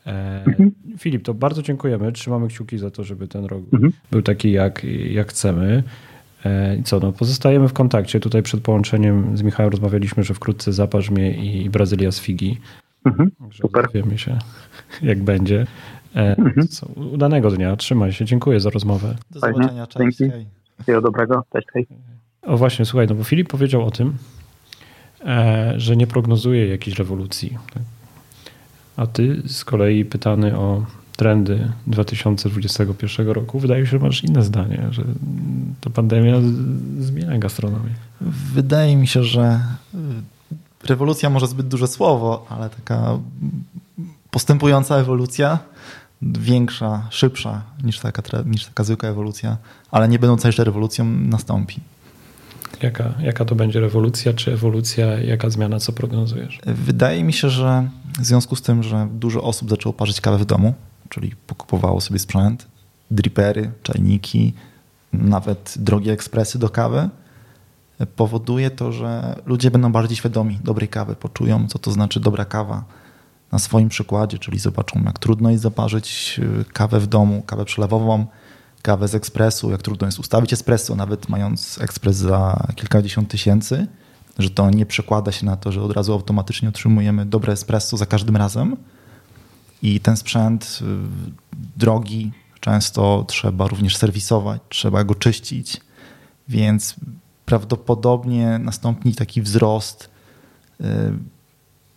[0.05, 0.71] E, mhm.
[0.97, 2.11] Filip, to bardzo dziękujemy.
[2.11, 3.93] Trzymamy kciuki za to, żeby ten rok mhm.
[4.11, 5.83] był taki, jak, jak chcemy.
[6.45, 8.19] E, I co, no, pozostajemy w kontakcie.
[8.19, 12.59] Tutaj przed połączeniem z Michałem rozmawialiśmy, że wkrótce zaparz mnie i Brazylia z Figi.
[13.05, 13.87] Mhm, super.
[13.93, 14.37] Wiemy się,
[15.01, 15.67] jak będzie.
[16.15, 16.67] E, mhm.
[16.67, 19.15] Co, udanego dnia, trzymaj się, dziękuję za rozmowę.
[19.31, 20.17] Do zobaczenia, cześć.
[20.17, 20.45] Dzięki.
[20.73, 21.87] Wszystkiego dobrego, cześć, hej.
[22.45, 24.17] O właśnie, słuchaj, no bo Filip powiedział o tym,
[25.25, 27.57] e, że nie prognozuje jakiejś rewolucji.
[28.97, 34.87] A ty z kolei pytany o trendy 2021 roku, wydaje się, że masz inne zdanie,
[34.91, 35.03] że
[35.81, 36.35] ta pandemia
[36.99, 37.89] zmienia gastronomię.
[38.53, 39.59] Wydaje mi się, że
[40.83, 43.19] rewolucja może zbyt duże słowo, ale taka
[44.31, 45.59] postępująca ewolucja,
[46.21, 49.57] większa, szybsza niż taka, niż taka zwykła ewolucja,
[49.91, 51.81] ale nie będąca jeszcze rewolucją, nastąpi.
[52.83, 56.59] Jaka, jaka to będzie rewolucja, czy ewolucja, jaka zmiana, co prognozujesz?
[56.65, 60.45] Wydaje mi się, że w związku z tym, że dużo osób zaczęło parzyć kawę w
[60.45, 60.73] domu,
[61.09, 62.67] czyli pokupowało sobie sprzęt,
[63.11, 64.53] dripery, czajniki,
[65.13, 67.09] nawet drogie ekspresy do kawy,
[68.15, 72.83] powoduje to, że ludzie będą bardziej świadomi dobrej kawy, poczują, co to znaczy dobra kawa
[73.51, 78.25] na swoim przykładzie, czyli zobaczą, jak trudno jest zaparzyć y, kawę w domu, kawę przelewową,
[78.85, 83.87] kawę z ekspresu, jak trudno jest ustawić espresso, nawet mając ekspres za kilkadziesiąt tysięcy,
[84.39, 88.05] że to nie przekłada się na to, że od razu automatycznie otrzymujemy dobre espresso za
[88.05, 88.77] każdym razem,
[89.81, 90.85] i ten sprzęt y,
[91.77, 95.81] drogi często trzeba również serwisować, trzeba go czyścić,
[96.47, 96.95] więc
[97.45, 100.09] prawdopodobnie nastąpi taki wzrost
[100.81, 100.85] y,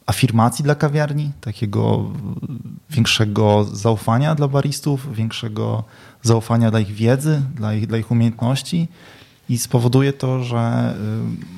[0.07, 2.11] afirmacji dla kawiarni, takiego
[2.91, 5.85] większego zaufania dla baristów, większego
[6.23, 8.89] zaufania dla ich wiedzy, dla ich, dla ich umiejętności
[9.49, 10.95] i spowoduje to, że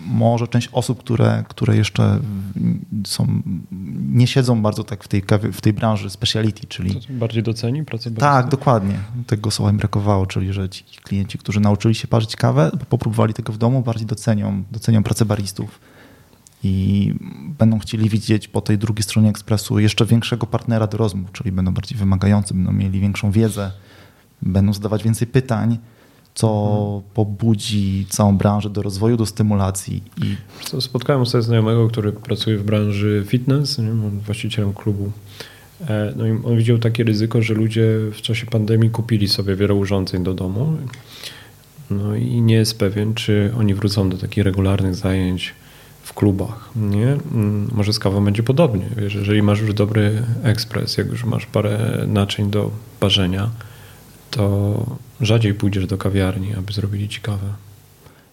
[0.06, 2.20] y, może część osób, które, które jeszcze
[3.06, 3.42] są,
[4.10, 7.00] nie siedzą bardzo tak w tej, w tej branży speciality, czyli...
[7.10, 8.94] bardziej doceni pracę Tak, dokładnie.
[9.26, 13.52] Tego słowa mi brakowało, czyli że ci klienci, którzy nauczyli się parzyć kawę, popróbowali tego
[13.52, 15.80] w domu, bardziej docenią, docenią pracę baristów
[16.64, 17.14] i
[17.58, 21.74] będą chcieli widzieć po tej drugiej stronie ekspresu jeszcze większego partnera do rozmów, czyli będą
[21.74, 23.72] bardziej wymagający, będą mieli większą wiedzę,
[24.42, 25.78] będą zadawać więcej pytań,
[26.34, 27.02] co mhm.
[27.14, 30.02] pobudzi całą branżę do rozwoju, do stymulacji.
[30.22, 30.36] I...
[30.80, 33.90] Spotkałem sobie znajomego, który pracuje w branży fitness, nie?
[34.26, 35.12] właścicielem klubu.
[35.88, 39.74] E, no i on widział takie ryzyko, że ludzie w czasie pandemii kupili sobie wiele
[39.74, 40.76] urządzeń do domu.
[41.90, 45.54] No i nie jest pewien, czy oni wrócą do takich regularnych zajęć
[46.02, 47.06] w klubach, nie?
[47.06, 48.84] Mm, może z kawą będzie podobnie.
[48.96, 53.50] Wiesz, jeżeli masz już dobry ekspres, jak już masz parę naczyń do parzenia,
[54.30, 54.76] to
[55.20, 57.46] rzadziej pójdziesz do kawiarni, aby zrobili ci kawę.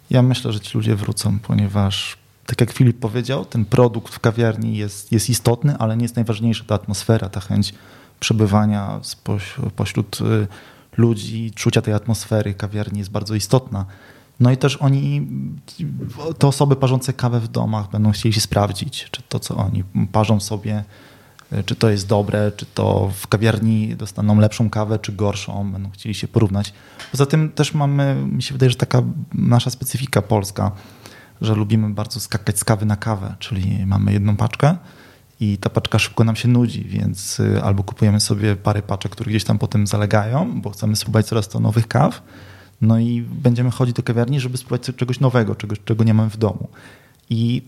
[0.10, 4.78] Ja myślę, że ci ludzie wrócą, ponieważ tak jak Filip powiedział, ten produkt w kawiarni
[4.78, 7.74] jest, jest istotny, ale nie jest najważniejsza ta atmosfera, ta chęć
[8.20, 9.02] przebywania
[9.76, 10.48] pośród y,
[10.98, 13.86] ludzi, czucia tej atmosfery kawiarni jest bardzo istotna.
[14.40, 15.28] No i też oni,
[16.38, 20.40] te osoby parzące kawę w domach będą chcieli się sprawdzić, czy to, co oni parzą
[20.40, 20.84] sobie,
[21.66, 26.16] czy to jest dobre, czy to w kawiarni dostaną lepszą kawę, czy gorszą, będą chcieli
[26.16, 26.74] się porównać.
[27.12, 29.02] Poza tym też mamy, mi się wydaje, że taka
[29.34, 30.72] nasza specyfika polska,
[31.42, 34.78] że lubimy bardzo skakać z kawy na kawę, czyli mamy jedną paczkę
[35.40, 39.30] i ta paczka szybko nam się nudzi, więc y, albo kupujemy sobie parę paczek, które
[39.30, 42.22] gdzieś tam potem zalegają, bo chcemy spróbować coraz to nowych kaw,
[42.82, 46.38] no i będziemy chodzić do kawiarni, żeby spróbować czegoś nowego, czegoś, czego nie mamy w
[46.38, 46.70] domu.
[47.30, 47.62] I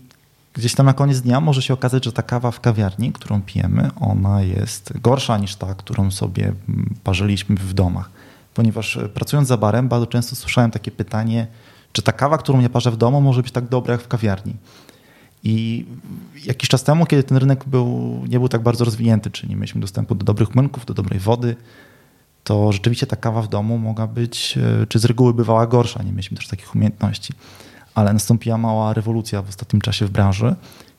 [0.54, 3.90] gdzieś tam na koniec dnia może się okazać, że ta kawa w kawiarni, którą pijemy,
[4.00, 8.10] ona jest gorsza niż ta, którą sobie mm, parzyliśmy w domach.
[8.54, 11.46] Ponieważ y, pracując za barem, bardzo często słyszałem takie pytanie,
[11.92, 14.54] czy ta kawa, którą ja parzę w domu, może być tak dobra jak w kawiarni.
[15.44, 15.86] I
[16.44, 19.80] jakiś czas temu, kiedy ten rynek był, nie był tak bardzo rozwinięty, czyli nie mieliśmy
[19.80, 21.56] dostępu do dobrych młynków, do dobrej wody,
[22.44, 26.10] to rzeczywiście ta kawa w domu mogła być, e, czy z reguły bywała gorsza, nie
[26.10, 27.32] mieliśmy też takich umiejętności.
[27.94, 30.54] Ale nastąpiła mała rewolucja w ostatnim czasie w branży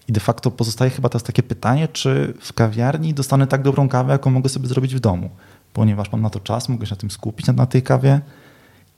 [0.07, 4.11] i de facto pozostaje chyba teraz takie pytanie, czy w kawiarni dostanę tak dobrą kawę,
[4.13, 5.29] jaką mogę sobie zrobić w domu,
[5.73, 8.21] ponieważ mam na to czas, mogę się na tym skupić, na tej kawie,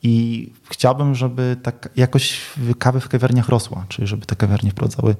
[0.03, 2.41] i chciałbym, żeby tak jakość
[2.79, 5.15] kawy w kawiarniach rosła, czyli żeby te kawiarnie wprowadzały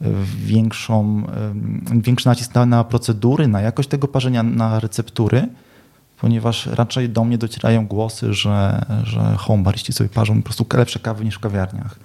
[0.00, 0.04] e,
[0.44, 5.48] większą, e, większy nacisk na, na procedury, na jakość tego parzenia, na receptury,
[6.20, 11.24] ponieważ raczej do mnie docierają głosy, że, że homebariści sobie parzą po prostu lepsze kawy
[11.24, 11.98] niż w kawiarniach.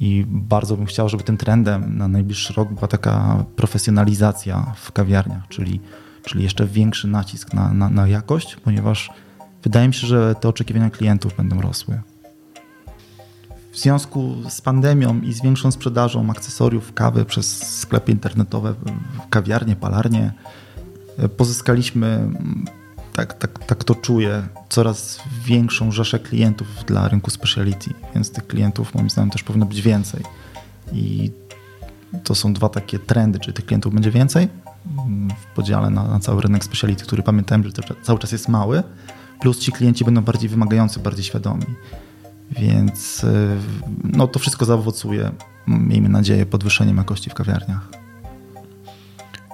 [0.00, 5.48] I bardzo bym chciał, żeby tym trendem na najbliższy rok była taka profesjonalizacja w kawiarniach,
[5.48, 5.80] czyli,
[6.24, 9.10] czyli jeszcze większy nacisk na, na, na jakość, ponieważ
[9.62, 12.00] wydaje mi się, że te oczekiwania klientów będą rosły.
[13.72, 18.74] W związku z pandemią i z większą sprzedażą akcesoriów kawy przez sklepy internetowe,
[19.30, 20.32] kawiarnie, palarnie,
[21.36, 22.30] pozyskaliśmy,
[23.20, 28.94] tak, tak, tak to czuję, coraz większą rzeszę klientów dla rynku speciality, więc tych klientów
[28.94, 30.22] moim zdaniem też powinno być więcej.
[30.92, 31.30] I
[32.24, 34.48] to są dwa takie trendy, czy tych klientów będzie więcej
[35.42, 37.70] w podziale na, na cały rynek speciality, który pamiętałem, że
[38.02, 38.82] cały czas jest mały,
[39.40, 41.64] plus ci klienci będą bardziej wymagający, bardziej świadomi.
[42.50, 43.56] Więc y,
[44.04, 45.30] no, to wszystko zaowocuje,
[45.66, 47.99] miejmy nadzieję, podwyższeniem jakości w kawiarniach.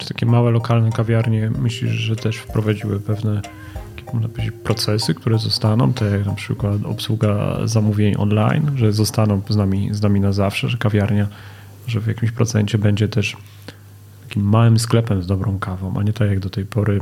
[0.00, 3.42] Czy takie małe, lokalne kawiarnie myślisz, że też wprowadziły pewne
[4.12, 4.28] można
[4.64, 10.02] procesy, które zostaną, tak jak na przykład obsługa zamówień online, że zostaną z nami, z
[10.02, 11.26] nami na zawsze, że kawiarnia,
[11.86, 13.36] że w jakimś procencie będzie też
[14.28, 17.00] takim małym sklepem z dobrą kawą, a nie tak jak do tej pory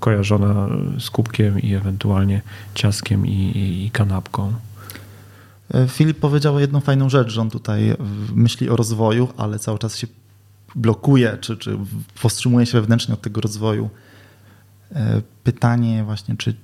[0.00, 2.40] kojarzona z kubkiem i ewentualnie
[2.74, 3.52] ciaskiem i,
[3.86, 4.52] i, kanapką.
[5.74, 7.96] E, Filip powiedział jedną fajną rzecz, że on tutaj
[8.34, 10.06] myśli o rozwoju, ale cały czas się
[10.74, 11.78] blokuje, czy, czy
[12.22, 13.90] powstrzymuje się wewnętrznie od tego rozwoju.
[14.92, 16.54] E, pytanie właśnie, czy,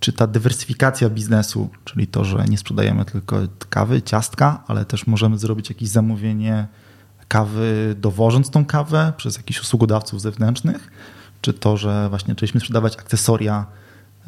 [0.00, 5.38] czy ta dywersyfikacja biznesu, czyli to, że nie sprzedajemy tylko kawy, ciastka, ale też możemy
[5.38, 6.66] zrobić jakieś zamówienie
[7.28, 10.90] kawy, dowożąc tą kawę przez jakichś usługodawców zewnętrznych,
[11.40, 13.66] czy to, że właśnie zaczęliśmy sprzedawać akcesoria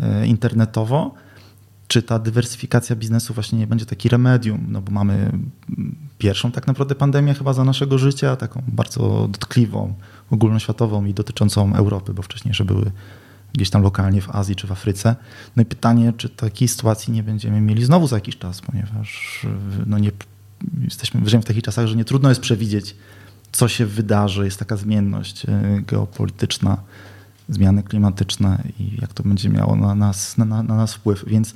[0.00, 1.14] e, internetowo,
[1.88, 5.32] czy ta dywersyfikacja biznesu właśnie nie będzie taki remedium, no bo mamy
[6.22, 9.94] pierwszą tak naprawdę pandemię chyba za naszego życia, taką bardzo dotkliwą,
[10.30, 12.90] ogólnoświatową i dotyczącą Europy, bo wcześniejsze były
[13.52, 15.16] gdzieś tam lokalnie w Azji czy w Afryce.
[15.56, 19.40] No i pytanie, czy takiej sytuacji nie będziemy mieli znowu za jakiś czas, ponieważ
[19.87, 20.11] no nie,
[20.85, 22.96] jesteśmy żyjemy w takich czasach, że nie trudno jest przewidzieć,
[23.52, 26.76] co się wydarzy, jest taka zmienność e, geopolityczna,
[27.48, 31.24] zmiany klimatyczne i jak to będzie miało na nas, na, na nas wpływ.
[31.26, 31.54] Więc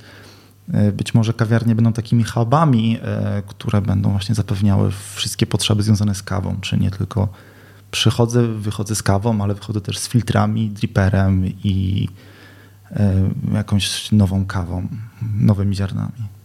[0.92, 6.22] być może kawiarnie będą takimi hubami, e, które będą właśnie zapewniały wszystkie potrzeby związane z
[6.22, 7.29] kawą, czy nie tylko
[7.90, 12.09] przychodzę, wychodzę z kawą, ale wychodzę też z filtrami, dripperem i
[13.55, 14.88] jakąś nową kawą,
[15.40, 16.37] nowymi ziarnami.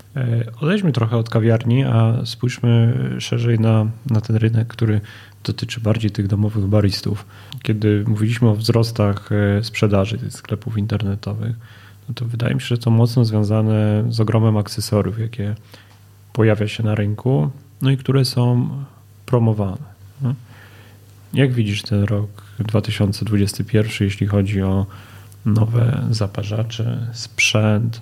[0.61, 5.01] Odejdźmy trochę od kawiarni, a spójrzmy szerzej na, na ten rynek, który
[5.43, 7.25] dotyczy bardziej tych domowych baristów.
[7.63, 11.55] Kiedy mówiliśmy o wzrostach e, sprzedaży tych sklepów internetowych,
[12.11, 15.55] no to wydaje mi się, że to mocno związane z ogromem akcesoriów, jakie
[16.33, 17.49] pojawia się na rynku,
[17.81, 18.69] no i które są
[19.25, 19.91] promowane.
[20.21, 20.33] No.
[21.33, 24.85] Jak widzisz ten rok 2021, jeśli chodzi o
[25.45, 28.01] nowe zaparzacze, sprzęt,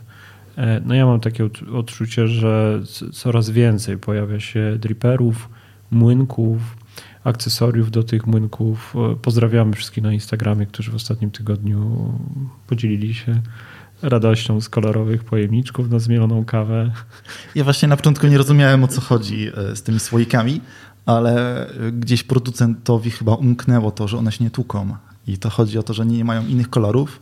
[0.60, 2.82] E, no ja mam takie odczucie, że
[3.14, 5.50] coraz więcej pojawia się driperów,
[5.92, 6.78] młynków,
[7.24, 8.96] akcesoriów do tych młynków.
[9.12, 12.14] E, pozdrawiamy wszystkich na Instagramie, którzy w ostatnim tygodniu
[12.68, 13.42] podzielili się
[14.02, 16.92] radością z kolorowych pojemniczków na zmieloną kawę.
[17.56, 20.62] Ja właśnie na początku nie rozumiałem o co chodzi e, z tymi słoikami,
[21.06, 24.96] ale gdzieś producentowi chyba umknęło to, że one się nie tłuką.
[25.28, 27.22] I to chodzi o to, że nie mają innych kolorów,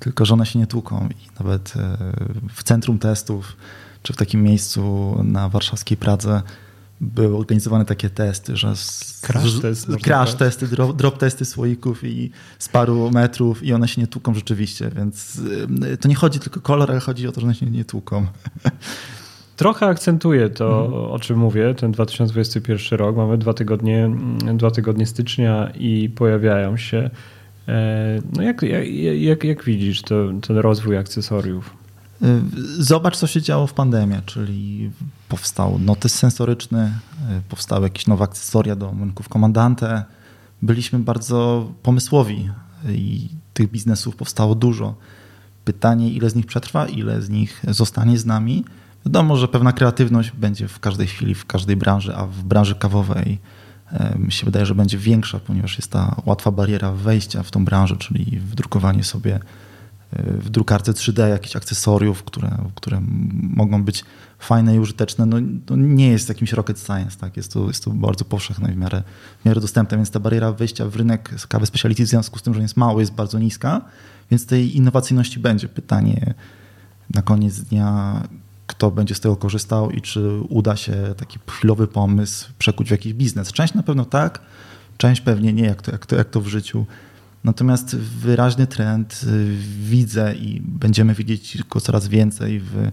[0.00, 1.08] tylko że one się nie tłuką.
[1.10, 1.96] I nawet e,
[2.54, 3.56] w centrum testów,
[4.02, 6.42] czy w takim miejscu na warszawskiej Pradze
[7.04, 8.72] były organizowane takie testy, że
[9.22, 14.00] crash, test, crash testy, drop, drop, testy słoików i z paru metrów i one się
[14.00, 15.40] nie tłuką rzeczywiście, więc
[15.92, 17.84] e, to nie chodzi tylko o kolor, ale chodzi o to, że one się nie
[17.84, 18.26] tłuką.
[19.56, 21.04] Trochę akcentuje to, mhm.
[21.04, 23.16] o czym mówię, ten 2021 rok.
[23.16, 24.10] Mamy dwa tygodnie,
[24.54, 27.10] dwa tygodnie stycznia i pojawiają się
[27.68, 28.62] E, no jak,
[29.20, 30.14] jak, jak widzisz to,
[30.46, 31.83] ten rozwój akcesoriów?
[32.22, 32.42] E,
[32.78, 34.90] zobacz, co się działo w pandemii, czyli
[35.28, 36.92] powstał notys sensoryczny,
[37.48, 40.04] powstały jakieś nowe akcesoria do młynków komandante.
[40.62, 42.50] Byliśmy bardzo pomysłowi
[42.88, 44.94] i tych biznesów powstało dużo.
[45.64, 48.64] Pytanie, ile z nich przetrwa, ile z nich zostanie z nami.
[49.06, 53.38] Wiadomo, że pewna kreatywność będzie w każdej chwili, w każdej branży, a w branży kawowej
[54.16, 57.96] mi się wydaje, że będzie większa, ponieważ jest ta łatwa bariera wejścia w tą branżę,
[57.96, 59.40] czyli wdrukowanie sobie
[60.12, 63.00] w drukarce 3D jakichś akcesoriów, które, które
[63.42, 64.04] mogą być
[64.38, 65.36] fajne i użyteczne, no,
[65.66, 67.36] to nie jest jakimś rocket science, tak?
[67.36, 69.02] jest, to, jest to bardzo powszechne i w miarę,
[69.42, 72.54] w miarę dostępne, więc ta bariera wejścia w rynek kawy speciality w związku z tym,
[72.54, 73.80] że jest mały, jest bardzo niska,
[74.30, 75.68] więc tej innowacyjności będzie.
[75.68, 76.34] Pytanie
[77.10, 78.22] na koniec dnia,
[78.66, 83.14] kto będzie z tego korzystał i czy uda się taki chwilowy pomysł przekuć w jakiś
[83.14, 83.52] biznes.
[83.52, 84.40] Część na pewno tak,
[84.98, 86.86] część pewnie nie, jak to, jak to, jak to w życiu.
[87.44, 92.90] Natomiast wyraźny trend y, widzę i będziemy widzieć go coraz więcej w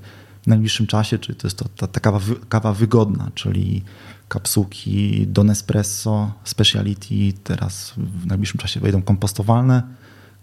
[0.47, 3.83] najbliższym czasie, czy to jest to ta, ta kawa, kawa wygodna, czyli
[4.27, 9.83] kapsułki do Nespresso, Speciality, teraz w najbliższym czasie wejdą kompostowalne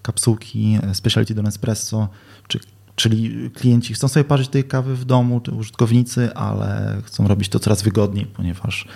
[0.03, 2.09] kapsułki e, Speciality do Nespresso,
[2.49, 2.61] czy
[2.99, 7.83] Czyli klienci chcą sobie parzyć tej kawy w domu, użytkownicy, ale chcą robić to coraz
[7.83, 8.89] wygodniej, ponieważ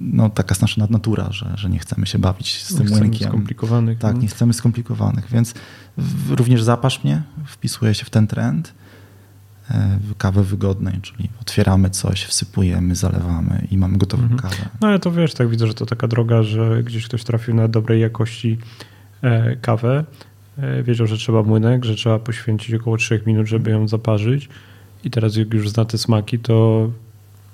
[0.00, 3.28] no, taka jest nasza natura, że, że nie chcemy się bawić z tym młynkiem.
[3.28, 3.98] skomplikowanych.
[3.98, 4.22] Tak, no.
[4.22, 5.54] nie chcemy skomplikowanych, więc
[6.30, 8.74] również zapasz mnie wpisuje się w ten trend
[9.70, 14.40] e, kawy wygodnej, czyli otwieramy coś, wsypujemy, zalewamy i mamy gotową mhm.
[14.40, 14.68] kawę.
[14.80, 17.68] No ale to wiesz, tak widzę, że to taka droga, że gdzieś ktoś trafił na
[17.68, 18.58] dobrej jakości
[19.22, 20.04] e, kawę,
[20.58, 24.48] E, wiedział, że trzeba młynek, że trzeba poświęcić około 3 minut, żeby ją zaparzyć.
[25.04, 26.90] I teraz jak już zna te smaki, to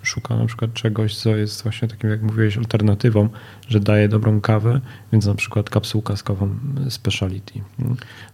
[0.02, 3.28] szuka na przykład czegoś, co jest właśnie takim, jak mówiłeś, alternatywą,
[3.68, 4.80] że daje dobrą kawę,
[5.12, 6.56] więc na przykład kapsułka z kawą
[6.88, 7.60] speciality.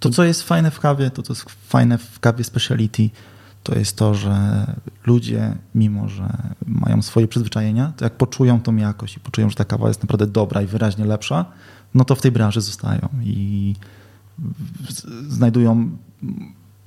[0.01, 3.11] To, co jest fajne w kawie, to co jest fajne w kawie speciality,
[3.63, 4.67] to jest to, że
[5.07, 6.29] ludzie, mimo że
[6.67, 10.27] mają swoje przyzwyczajenia, to jak poczują tą jakość i poczują, że ta kawa jest naprawdę
[10.27, 11.45] dobra i wyraźnie lepsza,
[11.95, 13.09] no to w tej branży zostają.
[13.23, 13.75] I
[15.29, 15.91] znajdują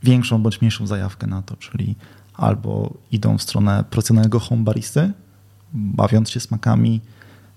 [0.04, 1.96] większą bądź mniejszą zajawkę na to, czyli
[2.34, 5.12] albo idą w stronę profesjonalnego home baristy,
[5.74, 7.02] bawiąc się smakami,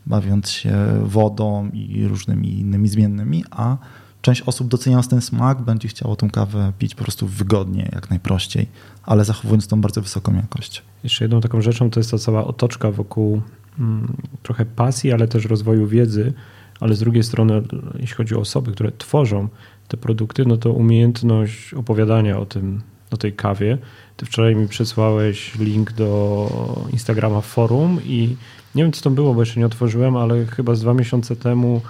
[0.06, 3.76] bawiąc się wodą i różnymi innymi zmiennymi, a
[4.22, 8.66] część osób doceniając ten smak będzie chciało tą kawę pić po prostu wygodnie, jak najprościej,
[9.02, 10.82] ale zachowując tą bardzo wysoką jakość.
[11.04, 13.42] Jeszcze jedną taką rzeczą to jest ta cała otoczka wokół
[13.76, 16.32] hmm, trochę pasji, ale też rozwoju wiedzy,
[16.80, 17.62] ale z drugiej strony,
[17.98, 19.48] jeśli chodzi o osoby, które tworzą
[19.88, 23.78] te produkty, no to umiejętność opowiadania o tym, o tej kawie.
[24.16, 26.48] Ty wczoraj mi przesłałeś link do
[26.92, 28.36] Instagrama forum i
[28.74, 31.80] nie wiem, co to było, bo jeszcze nie otworzyłem, ale chyba z dwa miesiące temu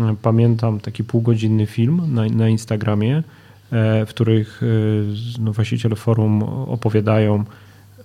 [0.00, 3.22] e, pamiętam taki półgodzinny film na, na Instagramie,
[3.72, 4.66] e, w których e,
[5.42, 7.44] no, właściciele forum opowiadają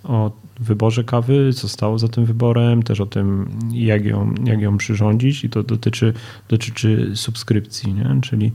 [0.04, 4.78] o wyborze kawy, co stało za tym wyborem, też o tym, jak ją, jak ją
[4.78, 6.14] przyrządzić i to dotyczy,
[6.50, 8.22] dotyczy subskrypcji, nie?
[8.22, 8.52] czyli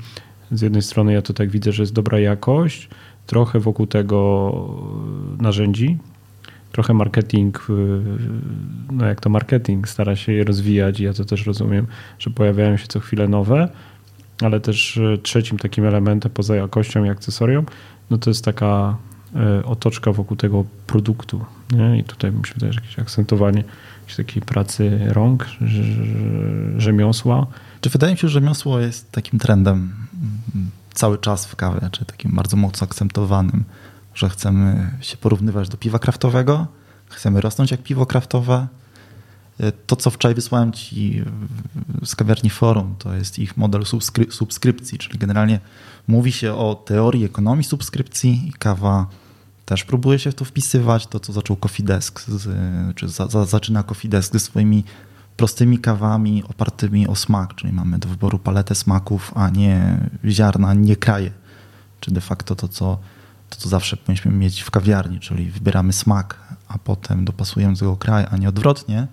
[0.52, 2.88] z jednej strony ja to tak widzę, że jest dobra jakość,
[3.26, 4.52] trochę wokół tego
[5.40, 5.98] narzędzi,
[6.72, 7.66] trochę marketing,
[8.92, 11.86] no jak to marketing stara się je rozwijać i ja to też rozumiem,
[12.18, 13.68] że pojawiają się co chwilę nowe,
[14.42, 17.66] ale też e, trzecim takim elementem poza jakością i akcesorium,
[18.10, 18.96] no to jest taka
[19.36, 21.44] e, otoczka wokół tego produktu.
[21.72, 21.98] Nie?
[21.98, 23.64] I tutaj mi się wydaje, że jakieś akcentowanie
[24.00, 25.46] jakiejś takiej pracy rąk,
[26.76, 27.46] rzemiosła.
[27.80, 29.92] Czy wydaje mi się, że rzemiosło jest takim trendem
[30.92, 33.64] cały czas w kawie, czy takim bardzo mocno akcentowanym,
[34.14, 36.66] że chcemy się porównywać do piwa kraftowego,
[37.08, 38.66] chcemy rosnąć jak piwo kraftowe.
[39.86, 41.24] To, co wczoraj wysłałem Ci
[42.04, 43.84] z kawiarni Forum, to jest ich model
[44.30, 45.60] subskrypcji, czyli generalnie
[46.08, 49.06] mówi się o teorii ekonomii subskrypcji i kawa
[49.64, 51.06] też próbuje się w to wpisywać.
[51.06, 52.48] To, co zaczął Coffee Desk, z,
[52.96, 54.84] czy za, za, zaczyna Coffee Desk ze swoimi
[55.36, 60.96] prostymi kawami opartymi o smak, czyli mamy do wyboru paletę smaków, a nie ziarna, nie
[60.96, 61.30] kraje.
[62.00, 62.98] Czy de facto to, co,
[63.50, 67.96] to, co zawsze powinniśmy mieć w kawiarni, czyli wybieramy smak, a potem dopasujemy do tego
[67.96, 69.06] kraj, a nie odwrotnie.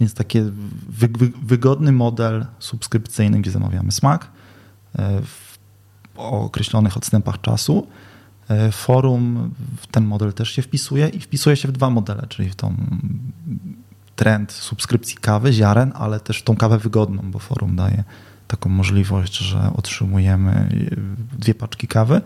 [0.00, 0.40] Więc taki
[0.88, 4.30] wy, wy, wygodny model subskrypcyjny, gdzie zamawiamy smak
[4.98, 5.58] e, w
[6.16, 7.86] określonych odstępach czasu.
[8.48, 12.50] E, forum w ten model też się wpisuje i wpisuje się w dwa modele, czyli
[12.50, 12.76] w tą
[14.16, 18.04] trend subskrypcji kawy, ziaren, ale też tą kawę wygodną, bo forum daje
[18.48, 20.68] taką możliwość, że otrzymujemy
[21.38, 22.20] dwie paczki kawy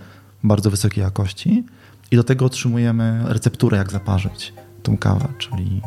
[0.44, 1.64] bardzo wysokiej jakości
[2.10, 5.82] i do tego otrzymujemy recepturę, jak zaparzyć tą kawę, czyli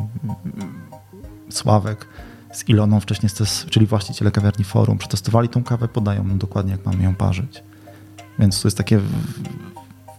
[1.50, 2.08] Sławek
[2.52, 3.30] z Iloną wcześniej,
[3.70, 7.62] czyli właściciele kawiarni Forum, przetestowali tą kawę, podają nam dokładnie, jak mamy ją parzyć.
[8.38, 9.00] Więc to jest takie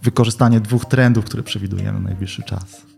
[0.02, 2.93] wykorzystanie dwóch trendów, które przewidujemy na najbliższy czas.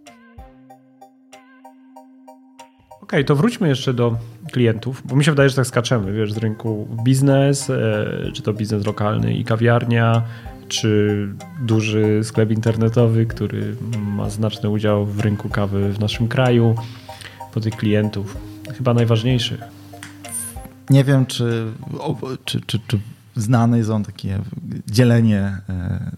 [3.05, 4.17] Okej, okay, to wróćmy jeszcze do
[4.51, 8.53] klientów, bo mi się wydaje, że tak skaczemy, wiesz, z rynku biznes, e, czy to
[8.53, 10.23] biznes lokalny i kawiarnia,
[10.67, 11.27] czy
[11.61, 16.75] duży sklep internetowy, który ma znaczny udział w rynku kawy w naszym kraju,
[17.53, 18.37] po tych klientów,
[18.77, 19.61] chyba najważniejszych.
[20.89, 21.71] Nie wiem, czy,
[22.45, 22.99] czy, czy, czy
[23.35, 24.39] znane są takie
[24.87, 26.11] dzielenie e,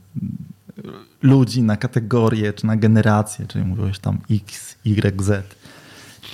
[1.22, 5.56] ludzi na kategorie, czy na generacje, czyli mówiłeś tam X, Y, Z.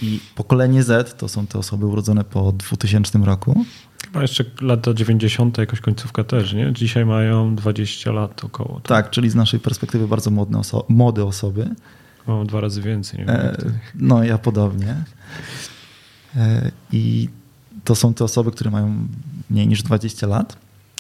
[0.02, 3.66] I pokolenie Z to są te osoby urodzone po 2000 roku.
[4.06, 6.74] Chyba jeszcze lata 90., jakoś końcówka też, nie?
[6.74, 8.74] Dzisiaj mają 20 lat około.
[8.76, 11.70] Tak, tak czyli z naszej perspektywy bardzo modne oso młode osoby.
[12.28, 13.20] Mam dwa razy więcej.
[13.20, 13.58] Nie e,
[13.96, 14.96] no, ja podobnie.
[16.36, 17.30] E, I
[17.84, 19.08] to są te osoby, które mają
[19.50, 20.58] mniej niż 20 lat.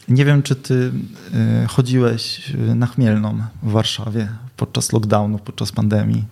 [0.08, 0.92] Nie wiem, czy ty
[1.34, 4.28] e, chodziłeś na Chmielną w Warszawie
[4.58, 6.24] podczas lockdownu, podczas pandemii.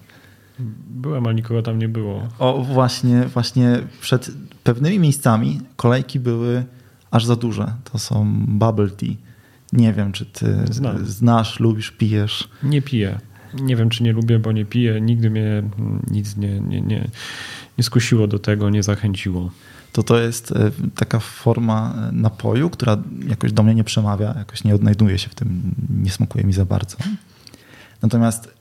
[0.90, 2.28] Byłem, ale nikogo tam nie było.
[2.40, 4.32] O, właśnie, właśnie przed
[4.64, 6.66] pewnymi miejscami kolejki były
[7.12, 7.74] aż za duże.
[7.92, 9.10] To są bubble tea.
[9.74, 11.06] Nie wiem, czy ty Znam.
[11.06, 12.50] znasz, lubisz, pijesz.
[12.64, 13.20] Nie piję.
[13.54, 15.02] Nie wiem, czy nie lubię, bo nie piję.
[15.02, 15.64] Nigdy mnie
[16.12, 17.08] nic nie, nie, nie,
[17.78, 19.52] nie skusiło do tego, nie zachęciło.
[19.92, 22.98] To to jest e, taka forma e, napoju, która
[23.28, 26.66] jakoś do mnie nie przemawia, jakoś nie odnajduje się w tym, nie smakuje mi za
[26.66, 26.98] bardzo.
[28.02, 28.54] Natomiast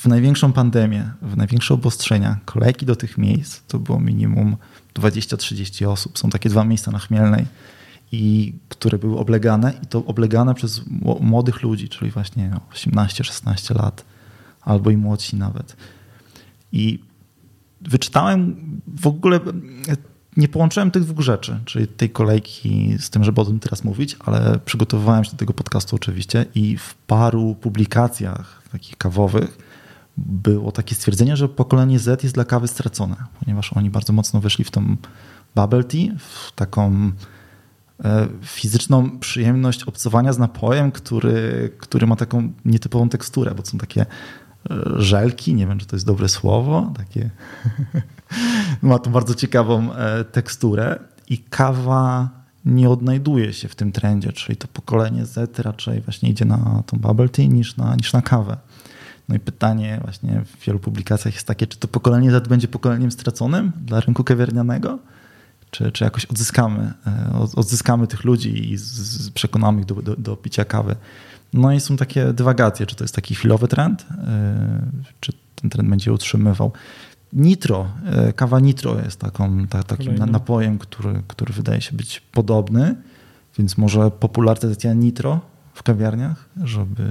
[0.00, 4.56] w największą pandemię, w największe obostrzenia, kolejki do tych miejsc to było minimum
[4.94, 6.18] 20-30 osób.
[6.18, 7.46] Są takie dwa miejsca na Chmielnej,
[8.12, 10.82] i które były oblegane i to oblegane przez
[11.20, 14.04] młodych ludzi, czyli właśnie 18-16 lat
[14.62, 15.76] albo i młodsi nawet.
[16.72, 16.98] I
[17.80, 18.56] wyczytałem
[19.00, 19.40] w ogóle,
[20.36, 24.16] nie połączyłem tych dwóch rzeczy, czyli tej kolejki z tym, żeby o tym teraz mówić,
[24.20, 29.69] ale przygotowywałem się do tego podcastu oczywiście i w paru publikacjach takich kawowych
[30.26, 34.64] było takie stwierdzenie, że pokolenie Z jest dla kawy stracone, ponieważ oni bardzo mocno weszli
[34.64, 34.96] w tą
[35.54, 37.12] bubble tea, w taką
[38.04, 44.06] e, fizyczną przyjemność obcowania z napojem, który, który ma taką nietypową teksturę, bo są takie
[44.96, 47.30] żelki, nie wiem, czy to jest dobre słowo, takie
[48.82, 50.98] ma to bardzo ciekawą e, teksturę
[51.28, 52.28] i kawa
[52.64, 56.98] nie odnajduje się w tym trendzie, czyli to pokolenie Z raczej właśnie idzie na tą
[56.98, 58.56] bubble tea niż na, niż na kawę.
[59.30, 63.10] No i pytanie właśnie w wielu publikacjach jest takie, czy to pokolenie Z będzie pokoleniem
[63.10, 64.98] straconym dla rynku kawiarnianego,
[65.70, 68.76] czy, czy jakoś odzyskamy, e, odzyskamy tych ludzi i
[69.34, 70.96] przekonamy ich do, do, do picia kawy.
[71.52, 74.82] No i są takie dywagacje, czy to jest taki chwilowy trend, e,
[75.20, 76.72] czy ten trend będzie utrzymywał.
[77.32, 82.94] Nitro, e, kawa nitro jest taką, ta, takim napojem, który, który wydaje się być podobny,
[83.58, 85.40] więc może popularyzacja nitro
[85.74, 87.04] w kawiarniach, żeby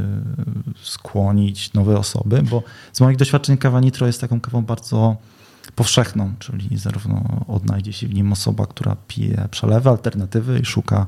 [0.83, 5.15] skłonić nowe osoby, bo z moich doświadczeń kawa nitro jest taką kawą bardzo
[5.75, 11.05] powszechną, czyli zarówno odnajdzie się w nim osoba, która pije przelewy, alternatywy i szuka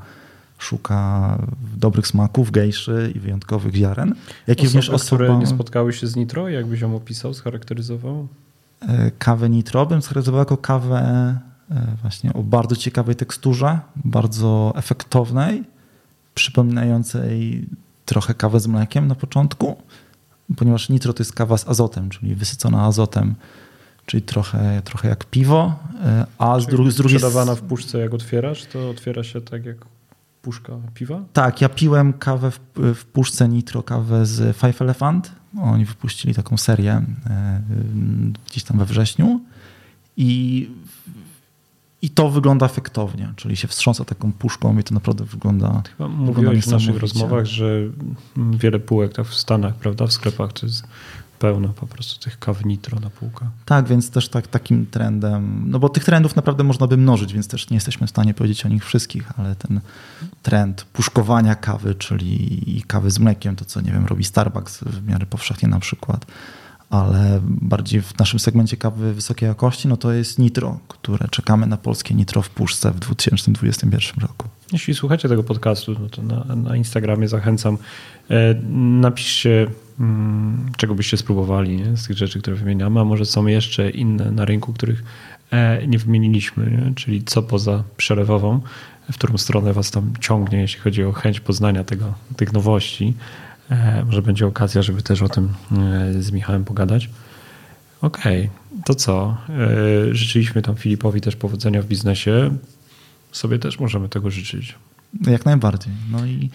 [0.57, 1.37] szuka
[1.77, 4.15] dobrych smaków, gejszy i wyjątkowych ziaren.
[4.47, 5.23] Jak osoby, również osoba...
[5.23, 8.27] które nie spotkały się z nitro, jakbyś ją opisał, scharakteryzował?
[8.81, 10.99] E, kawę nitro bym scharakteryzował jako kawę
[11.71, 15.63] e, właśnie o bardzo ciekawej teksturze, bardzo efektownej,
[16.35, 17.65] przypominającej
[18.05, 19.75] trochę kawę z mlekiem na początku,
[20.57, 23.35] ponieważ nitro to jest kawa z azotem, czyli wysycona azotem,
[24.05, 27.55] czyli trochę, trochę jak piwo, e, a z, dru z drugiej strony...
[27.55, 29.77] w puszce jak otwierasz, to otwiera się tak jak
[30.41, 31.21] puszka piwa?
[31.33, 32.59] Tak, ja piłem kawę w,
[32.95, 35.31] w puszce Nitro, kawę z Five Elephant.
[35.61, 36.93] Oni wypuścili taką serię
[37.29, 37.61] e,
[38.47, 39.41] gdzieś tam we wrześniu
[40.17, 40.69] i,
[42.01, 46.65] i to wygląda efektownie, czyli się wstrząsa taką puszką i to naprawdę wygląda Chyba mówiłeś
[46.65, 47.65] w naszych rozmowach, że
[48.35, 50.83] wiele półek tak w Stanach, prawda, w sklepach to jest
[51.39, 53.47] pełno po prostu tych kaw nitro na półkach.
[53.65, 57.47] Tak, więc też tak, takim trendem, no bo tych trendów naprawdę można by mnożyć, więc
[57.47, 59.81] też nie jesteśmy w stanie powiedzieć o nich wszystkich, ale ten
[60.43, 65.25] trend puszkowania kawy, czyli kawy z mlekiem, to co nie wiem, robi Starbucks w miarę
[65.25, 66.25] powszechnie na przykład,
[66.91, 71.77] ale bardziej w naszym segmencie kawy wysokiej jakości, no to jest nitro, które czekamy na
[71.77, 74.47] polskie nitro w puszce w 2021 roku.
[74.73, 77.77] Jeśli słuchacie tego podcastu, no to na, na Instagramie zachęcam.
[78.29, 78.53] E,
[79.01, 79.67] napiszcie,
[79.99, 81.97] mm, czego byście spróbowali nie?
[81.97, 85.03] z tych rzeczy, które wymieniamy, a może są jeszcze inne na rynku, których
[85.51, 86.95] e, nie wymieniliśmy, nie?
[86.95, 88.61] czyli co poza przelewową,
[89.11, 93.13] w którą stronę was tam ciągnie, jeśli chodzi o chęć poznania tego, tych nowości.
[93.71, 95.49] E, może będzie okazja, żeby też o tym
[96.19, 97.09] z Michałem pogadać.
[98.01, 98.83] Okej, okay.
[98.85, 99.37] to co?
[100.11, 102.51] Życzyliśmy tam Filipowi też powodzenia w biznesie
[103.31, 104.75] sobie też możemy tego życzyć.
[105.27, 105.93] Jak najbardziej.
[106.11, 106.49] No i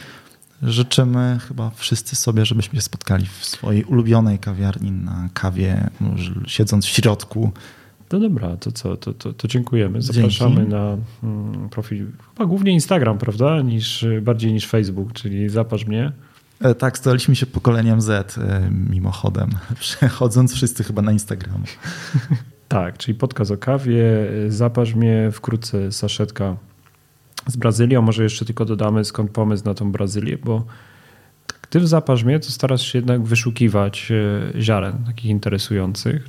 [0.63, 5.91] życzymy chyba wszyscy sobie, żebyśmy się spotkali w swojej ulubionej kawiarni na kawie,
[6.47, 7.53] siedząc w środku.
[8.13, 10.03] No dobra, to co, to, to, to dziękujemy.
[10.03, 10.71] Zapraszamy Dzięki.
[10.71, 16.13] na mm, profil, chyba głównie Instagram, prawda, niż, bardziej niż Facebook, czyli zapasz mnie.
[16.61, 19.51] E, tak, staliśmy się pokoleniem Z e, mimochodem,
[19.81, 21.63] przechodząc wszyscy chyba na Instagram.
[22.69, 24.03] Tak, czyli podcast o kawie.
[24.49, 26.57] Zaparz mnie wkrótce saszetka
[27.47, 28.03] z Brazylią.
[28.03, 30.65] Może jeszcze tylko dodamy skąd pomysł na tą Brazylię, bo
[31.71, 36.29] ty w zaparz mnie to starasz się jednak wyszukiwać e, ziaren takich interesujących,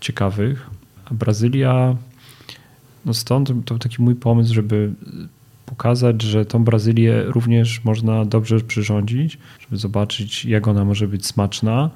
[0.00, 0.70] ciekawych.
[1.04, 1.96] A Brazylia,
[3.04, 4.92] no stąd to taki mój pomysł, żeby
[5.66, 11.90] pokazać, że tą Brazylię również można dobrze przyrządzić, żeby zobaczyć, jak ona może być smaczna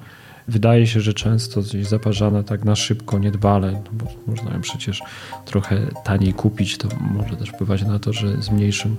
[0.47, 5.01] wydaje się, że często gdzieś zaparzana tak na szybko, niedbale, no bo można ją przecież
[5.45, 8.95] trochę taniej kupić, to może też wpływać na to, że z, mniejszym,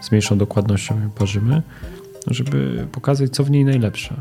[0.00, 1.62] z mniejszą dokładnością ją parzymy,
[2.26, 4.14] żeby pokazać, co w niej najlepsze.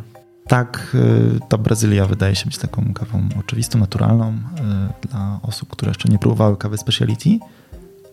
[0.48, 0.96] Tak,
[1.36, 6.10] y, ta Brazylia wydaje się być taką kawą oczywistą, naturalną y, dla osób, które jeszcze
[6.10, 7.40] nie próbowały kawy speciality.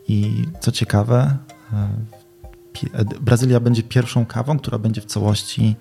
[0.08, 1.36] I co ciekawe,
[3.20, 5.76] Brazylia będzie pierwszą kawą, która będzie w całości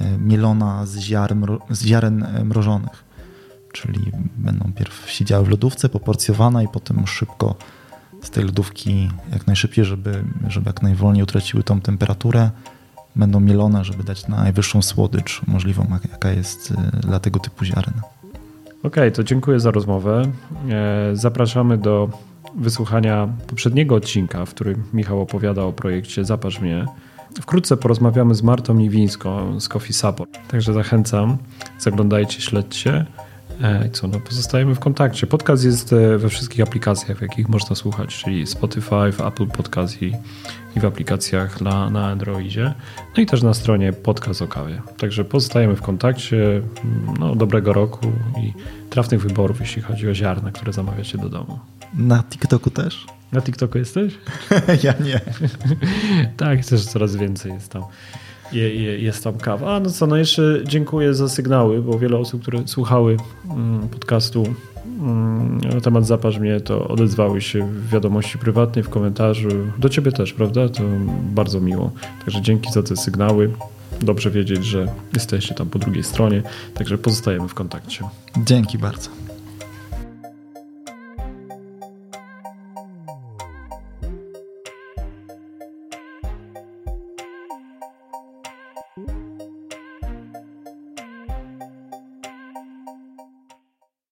[0.00, 3.04] E, mielona z ziaren, z ziaren e, mrożonych.
[3.72, 7.54] Czyli będą pierw siedziały w lodówce, poporcjowane i potem szybko
[8.22, 12.50] z tej lodówki jak najszybciej, żeby, żeby jak najwolniej utraciły tą temperaturę.
[13.16, 17.94] Będą mielone, żeby dać najwyższą słodycz możliwą, jaka jest e, dla tego typu ziaren.
[18.78, 20.22] Okej, okay, to dziękuję za rozmowę.
[21.12, 22.10] Zapraszamy do
[22.56, 26.86] wysłuchania poprzedniego odcinka, w którym Michał opowiada o projekcie Zaparz mnie.
[27.40, 30.38] Wkrótce porozmawiamy z Martą Niwińską z Coffee Support.
[30.48, 31.36] Także zachęcam,
[31.78, 33.06] zaglądajcie, śledźcie.
[33.62, 35.26] E, I co, no pozostajemy w kontakcie.
[35.26, 40.02] Podcast jest e, we wszystkich aplikacjach, w jakich można słuchać, czyli Spotify, w Apple Podcast
[40.02, 40.12] i,
[40.76, 42.74] i w aplikacjach na, na Androidzie.
[43.16, 44.82] No i też na stronie Podcast o kawie.
[44.98, 46.62] Także pozostajemy w kontakcie.
[47.18, 48.06] No, dobrego roku
[48.42, 48.52] i
[48.90, 51.58] trafnych wyborów, jeśli chodzi o ziarna, które zamawiacie do domu.
[51.94, 53.06] Na TikToku też?
[53.32, 54.14] Na TikToku jesteś?
[54.84, 55.20] ja nie.
[56.36, 57.82] tak, też coraz więcej jest tam.
[58.52, 59.76] Je, je, jest tam kawa.
[59.76, 63.16] A no co, no jeszcze dziękuję za sygnały, bo wiele osób, które słuchały
[63.50, 64.44] mm, podcastu
[65.00, 69.48] mm, temat Zaparz mnie, to odezwały się w wiadomości prywatnej, w komentarzu.
[69.78, 70.68] Do ciebie też, prawda?
[70.68, 70.82] To
[71.34, 71.90] bardzo miło.
[72.24, 73.50] Także dzięki za te sygnały.
[74.00, 76.42] Dobrze wiedzieć, że jesteście tam po drugiej stronie.
[76.74, 78.04] Także pozostajemy w kontakcie.
[78.36, 79.25] Dzięki bardzo.